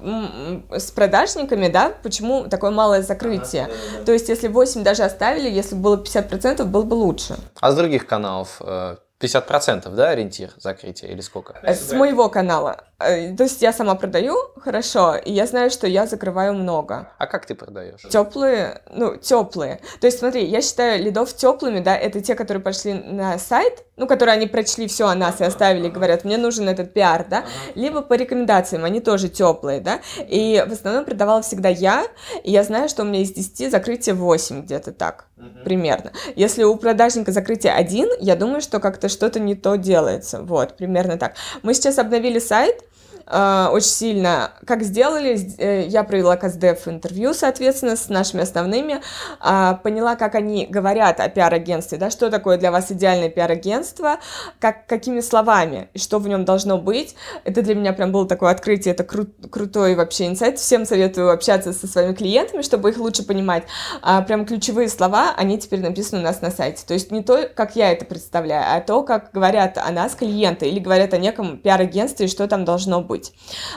[0.70, 3.66] с продажниками, да, почему такое малое закрытие.
[3.66, 4.05] Да, да.
[4.07, 7.36] То есть, если 8 даже оставили, если было 50% 50% было бы лучше.
[7.61, 11.61] А с других каналов 50%, э, да, ориентир закрытия или сколько?
[11.64, 12.84] С моего канала.
[13.01, 17.09] Э, то есть я сама продаю хорошо, и я знаю, что я закрываю много.
[17.18, 18.03] А как ты продаешь?
[18.11, 19.80] Теплые, ну, теплые.
[20.01, 24.07] То есть смотри, я считаю лидов теплыми, да, это те, которые пошли на сайт, ну,
[24.07, 27.44] которые они прочли все о нас и оставили, говорят, мне нужен этот пиар, да,
[27.74, 32.07] либо по рекомендациям, они тоже теплые, да, и в основном продавала всегда я,
[32.42, 35.26] и я знаю, что у меня из 10 закрытие 8 где-то так,
[35.64, 36.12] примерно.
[36.36, 41.16] Если у продажника закрытие 1, я думаю, что как-то что-то не то делается, вот, примерно
[41.16, 41.34] так.
[41.62, 42.82] Мы сейчас обновили сайт,
[43.30, 44.52] э, очень сильно.
[44.66, 49.00] Как сделали, э, я провела КСДФ интервью, соответственно, с нашими основными,
[49.40, 54.18] э, поняла, как они говорят о пиар-агентстве, да, что такое для вас идеальное пиар-агентство,
[54.58, 57.14] как, какими словами, и что в нем должно быть.
[57.44, 60.58] Это для меня прям было такое открытие, это кру крутой вообще инсайт.
[60.58, 63.64] Всем советую общаться со своими клиентами, чтобы их лучше понимать.
[64.02, 66.84] А, прям ключевые слова, они теперь написаны у нас на сайте.
[66.86, 70.68] То есть не то, как я это представляю, а то, как говорят о нас клиенты
[70.68, 73.32] или говорят о неком пиар-агентстве, что там должно быть быть.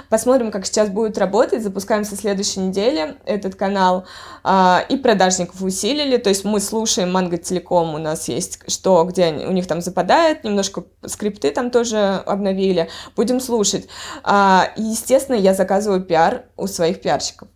[0.10, 1.64] Посмотрим, как сейчас будет работать.
[1.64, 4.06] Запускаем со следующей недели этот канал.
[4.44, 9.32] А, и продажников усилили, то есть мы слушаем Манго Телеком, у нас есть что, где
[9.32, 12.90] у них там западает, немножко скрипты там тоже обновили.
[13.16, 13.88] Будем слушать.
[14.24, 17.50] А, естественно, я заказываю пиар у своих пиарщиков.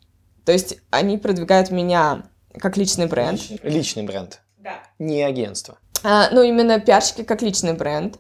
[0.46, 2.24] То есть они продвигают меня
[2.60, 3.40] как личный бренд.
[3.40, 4.42] Личный, личный бренд.
[4.58, 4.80] Да.
[5.00, 5.78] Не агентство.
[6.04, 8.18] А, ну, именно пиарщики как личный бренд.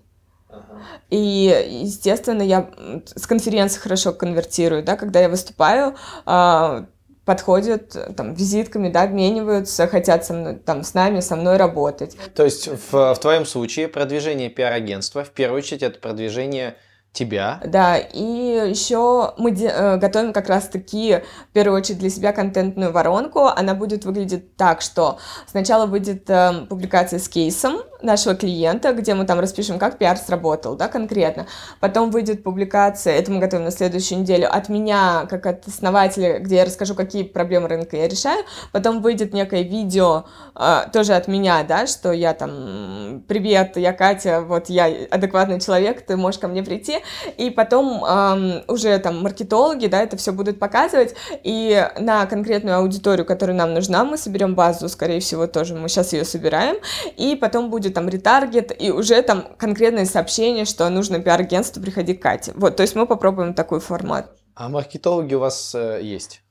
[1.10, 2.70] И, естественно, я
[3.16, 5.95] с конференции хорошо конвертирую, да, когда я выступаю,
[6.26, 6.86] а,
[7.26, 12.18] подходят там визитками, да, обмениваются, хотят со мной, там, с нами, со мной работать.
[12.34, 16.78] То есть в, в твоем случае продвижение пиар-агентства, в первую очередь, это продвижение
[17.18, 17.59] тебя.
[17.65, 23.45] Да, и еще мы э, готовим как раз-таки, в первую очередь, для себя контентную воронку.
[23.45, 29.26] Она будет выглядеть так, что сначала выйдет э, публикация с кейсом, нашего клиента, где мы
[29.26, 31.47] там распишем, как пиар сработал, да, конкретно.
[31.80, 36.57] Потом выйдет публикация, это мы готовим на следующую неделю, от меня, как от основателя, где
[36.57, 38.43] я расскажу, какие проблемы рынка я решаю.
[38.72, 44.41] Потом выйдет некое видео, э, тоже от меня, да, что я там, привет, я Катя,
[44.41, 46.99] вот я адекватный человек, ты можешь ко мне прийти.
[47.38, 53.26] И потом э, уже там маркетологи, да, это все будут показывать, и на конкретную аудиторию,
[53.26, 56.78] которая нам нужна, мы соберем базу, скорее всего, тоже мы сейчас ее собираем,
[57.16, 62.22] и потом будет там ретаргет, и уже там конкретное сообщение, что нужно пиар-агентству, приходи к
[62.22, 62.53] Кате.
[62.55, 64.32] Вот, то есть мы попробуем такой формат.
[64.55, 66.41] А маркетологи у вас э, есть?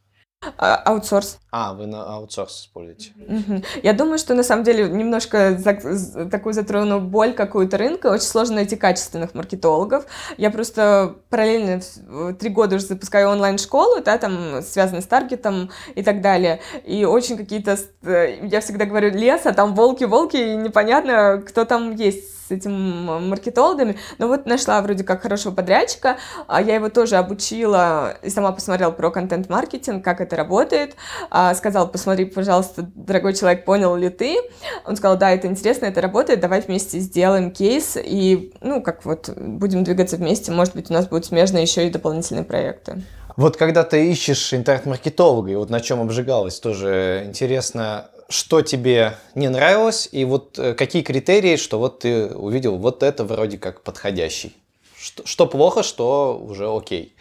[0.59, 1.39] А, аутсорс.
[1.51, 3.13] А, вы на аутсорс используете.
[3.17, 3.63] Угу.
[3.83, 8.09] Я думаю, что на самом деле немножко за, такую затрону боль какую-то рынка.
[8.09, 10.07] Очень сложно найти качественных маркетологов.
[10.37, 11.81] Я просто параллельно
[12.35, 16.61] три года уже запускаю онлайн-школу, да, там связанную с таргетом и так далее.
[16.85, 21.95] И очень какие-то, э, я всегда говорю, лес, а там волки-волки, и непонятно, кто там
[21.95, 26.17] есть с этими маркетологами, но вот нашла вроде как хорошего подрядчика,
[26.47, 30.95] а я его тоже обучила и сама посмотрела про контент-маркетинг, как это работает,
[31.31, 34.37] а, сказал, посмотри, пожалуйста, дорогой человек, понял ли ты?
[34.85, 39.31] Он сказал, да, это интересно, это работает, давай вместе сделаем кейс и, ну, как вот,
[39.37, 43.03] будем двигаться вместе, может быть, у нас будут смежные еще и дополнительные проекты.
[43.37, 49.49] Вот когда ты ищешь интернет-маркетолога, и вот на чем обжигалась, тоже интересно, что тебе не
[49.49, 54.55] нравилось, и вот э, какие критерии, что вот ты увидел, вот это вроде как подходящий.
[54.99, 57.15] Что, что плохо, что уже окей.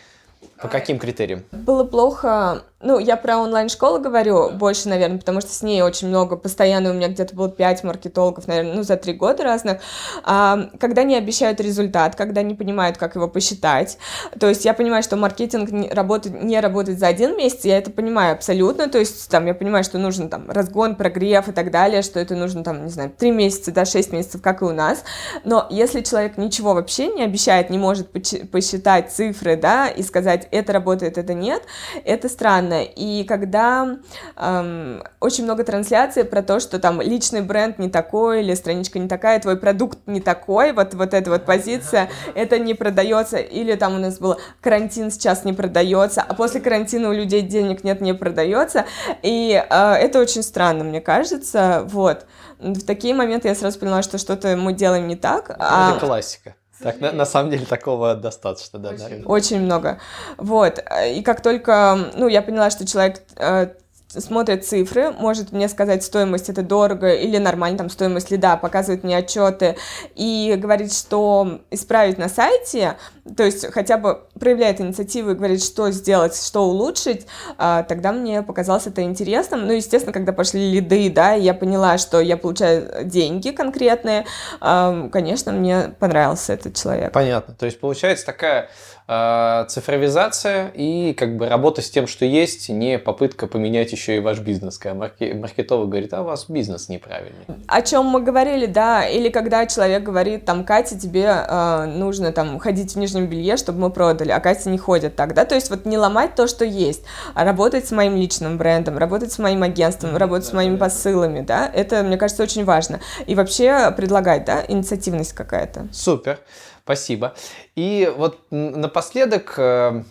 [0.61, 1.43] По каким критериям?
[1.51, 6.35] Было плохо ну, я про онлайн-школу говорю больше, наверное, потому что с ней очень много,
[6.35, 9.79] постоянно у меня где-то было 5 маркетологов, наверное, ну, за 3 года разных,
[10.23, 13.97] а, когда не обещают результат, когда не понимают, как его посчитать,
[14.39, 17.89] то есть я понимаю, что маркетинг не работает, не работает за один месяц, я это
[17.89, 22.03] понимаю абсолютно, то есть там я понимаю, что нужен там разгон, прогрев и так далее,
[22.03, 25.03] что это нужно там, не знаю, 3 месяца, да, 6 месяцев, как и у нас,
[25.43, 28.11] но если человек ничего вообще не обещает, не может
[28.51, 31.63] посчитать цифры, да, и сказать, это работает, это нет,
[32.03, 32.83] это странно, странно.
[32.83, 33.97] И когда
[34.37, 39.07] эм, очень много трансляций про то, что там личный бренд не такой, или страничка не
[39.07, 43.95] такая, твой продукт не такой, вот, вот эта вот позиция, это не продается, или там
[43.95, 48.13] у нас было карантин сейчас не продается, а после карантина у людей денег нет, не
[48.13, 48.85] продается,
[49.21, 52.25] и э, это очень странно, мне кажется, вот.
[52.59, 55.49] В такие моменты я сразу поняла, что что-то мы делаем не так.
[55.49, 55.99] Это а...
[55.99, 56.55] классика.
[56.82, 58.89] Так, на, на самом деле такого достаточно, да.
[58.89, 59.99] Очень, очень много.
[60.38, 60.84] Вот.
[61.13, 63.69] И как только, ну, я поняла, что человек э,
[64.09, 69.17] смотрит цифры, может мне сказать стоимость это дорого или нормально, там стоимость лида, показывает мне
[69.17, 69.78] отчеты
[70.15, 72.97] и говорит, что исправить на сайте,
[73.36, 77.26] то есть хотя бы проявляет инициативу и говорит, что сделать, что улучшить,
[77.57, 79.65] а, тогда мне показалось это интересным.
[79.65, 84.26] Ну, естественно, когда пошли лиды, да, я поняла, что я получаю деньги конкретные,
[84.61, 87.11] а, конечно, мне понравился этот человек.
[87.11, 87.55] Понятно.
[87.55, 88.69] То есть получается такая
[89.07, 94.19] а, цифровизация и как бы работа с тем, что есть, не попытка поменять еще и
[94.19, 94.80] ваш бизнес.
[94.80, 97.45] Когда маркетолог говорит, а у вас бизнес неправильный.
[97.67, 102.57] О чем мы говорили, да, или когда человек говорит, там, Катя, тебе э, нужно там
[102.57, 105.70] ходить в нижнем белье, чтобы мы продали, а Катя не ходит так, да, то есть
[105.70, 107.03] вот не ломать то, что есть,
[107.34, 111.70] а работать с моим личным брендом, работать с моим агентством, работать с моими посылами, да,
[111.74, 112.99] это, мне кажется, очень важно.
[113.26, 115.88] И вообще предлагать, да, инициативность какая-то.
[115.91, 116.39] Супер.
[116.84, 117.34] Спасибо.
[117.76, 120.03] И вот напоследок, э,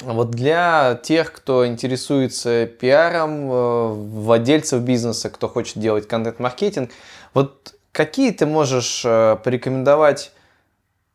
[0.00, 6.90] вот для тех, кто интересуется пиаром, э, владельцев бизнеса, кто хочет делать контент-маркетинг,
[7.34, 10.32] вот какие ты можешь э, порекомендовать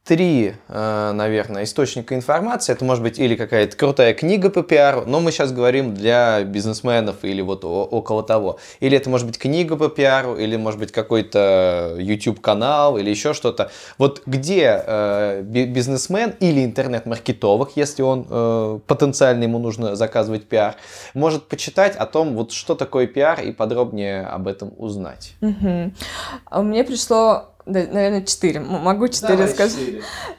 [0.07, 2.71] три, э, наверное, источника информации.
[2.71, 7.17] Это может быть или какая-то крутая книга по пиару, но мы сейчас говорим для бизнесменов
[7.23, 8.57] или вот около того.
[8.79, 13.69] Или это может быть книга по пиару, или может быть какой-то YouTube-канал, или еще что-то.
[13.97, 20.75] Вот где э, бизнесмен или интернет-маркетолог, если он э, потенциально ему нужно заказывать пиар,
[21.15, 25.33] может почитать о том, вот что такое пиар и подробнее об этом узнать.
[25.41, 25.91] Угу.
[26.63, 28.61] Мне пришло да, наверное, четыре.
[28.61, 29.77] Могу четыре сказать.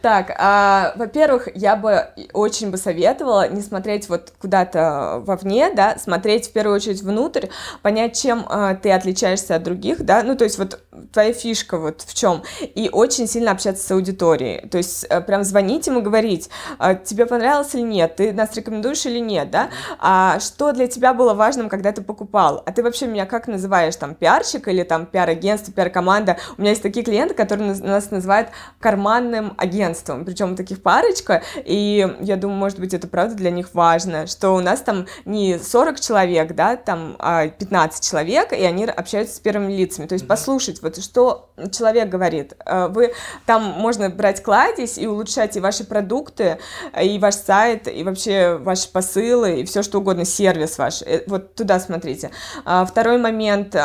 [0.00, 6.48] Так, а, во-первых, я бы очень бы советовала не смотреть вот куда-то вовне, да, смотреть
[6.48, 7.48] в первую очередь внутрь,
[7.82, 10.80] понять, чем а, ты отличаешься от других, да, ну, то есть вот
[11.12, 15.42] твоя фишка вот в чем, и очень сильно общаться с аудиторией, то есть а, прям
[15.42, 16.48] звонить им и говорить,
[16.78, 21.12] а, тебе понравилось или нет, ты нас рекомендуешь или нет, да, а что для тебя
[21.12, 25.06] было важным, когда ты покупал, а ты вообще меня как называешь, там, пиарщик или там
[25.06, 28.48] пиар-агентство, пиар-команда, у меня есть такие клиенты, клиенты, которые нас называют
[28.80, 34.26] карманным агентством, причем таких парочка, и я думаю, может быть, это правда для них важно,
[34.26, 39.36] что у нас там не 40 человек, да, там, а 15 человек, и они общаются
[39.36, 42.54] с первыми лицами, то есть послушать, вот вот что человек говорит.
[42.64, 43.12] Э, вы
[43.46, 46.58] там можно брать кладезь и улучшать и ваши продукты,
[47.00, 51.02] и ваш сайт, и вообще ваши посылы, и все что угодно, сервис ваш.
[51.02, 52.30] Э, вот туда смотрите.
[52.64, 53.76] А, второй момент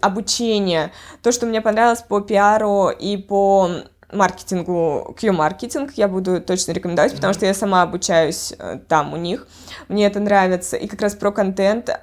[0.00, 0.92] обучение.
[1.22, 3.68] То, что мне понравилось по пиару и по
[4.12, 9.46] маркетингу, Q-маркетинг я буду точно рекомендовать, потому что я сама обучаюсь э, там у них.
[9.88, 10.76] Мне это нравится.
[10.76, 11.94] И как раз про контент э,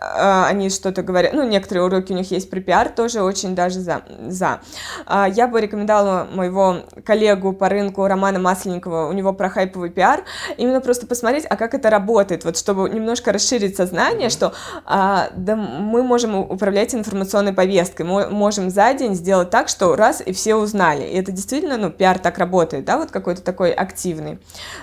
[0.46, 1.34] они что-то говорят.
[1.34, 4.04] Ну, некоторые уроки у них есть про пиар, тоже очень даже за.
[4.28, 4.62] за.
[5.06, 10.24] А, я бы рекомендовала моего коллегу по рынку Романа Масленникова, у него про хайповый пиар,
[10.58, 14.54] именно просто посмотреть, а как это работает, вот чтобы немножко расширить сознание, что
[14.86, 20.22] а, да, мы можем управлять информационной повесткой, мы можем за день сделать так, что раз
[20.26, 21.04] и все узнали.
[21.04, 24.40] И это действительно, ну, пиар так работает, да, вот какой-то такой активный.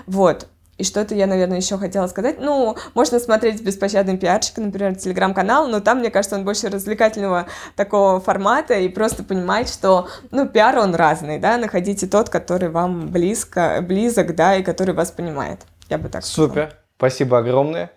[0.07, 0.49] Вот.
[0.81, 2.41] И что-то я, наверное, еще хотела сказать.
[2.41, 8.19] Ну, можно смотреть «Беспощадный пиарщик», например, телеграм-канал, но там, мне кажется, он больше развлекательного такого
[8.19, 13.85] формата, и просто понимать, что, ну, пиар, он разный, да, находите тот, который вам близко,
[13.87, 15.61] близок, да, и который вас понимает.
[15.91, 16.49] Я бы так сказала.
[16.49, 17.91] Супер, спасибо огромное.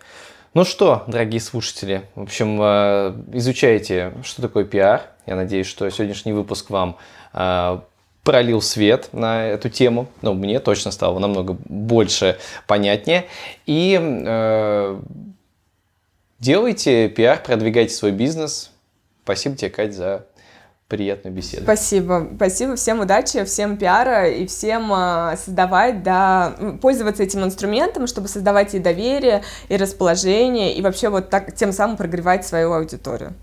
[0.53, 5.03] Ну что, дорогие слушатели, в общем, э, изучайте, что такое пиар.
[5.25, 6.97] Я надеюсь, что сегодняшний выпуск вам
[7.33, 7.79] э,
[8.23, 10.07] пролил свет на эту тему.
[10.21, 13.25] Ну, мне точно стало намного больше понятнее.
[13.65, 15.01] И э,
[16.39, 18.71] делайте пиар, продвигайте свой бизнес.
[19.23, 20.25] Спасибо тебе, Кать, за
[20.87, 21.63] приятную беседу.
[21.63, 22.27] Спасибо.
[22.35, 22.75] Спасибо.
[22.75, 28.79] Всем удачи, всем пиара и всем э, создавать, да, пользоваться этим инструментом, чтобы создавать и
[28.79, 33.33] доверие, и расположение, и вообще вот так тем самым прогревать свою аудиторию.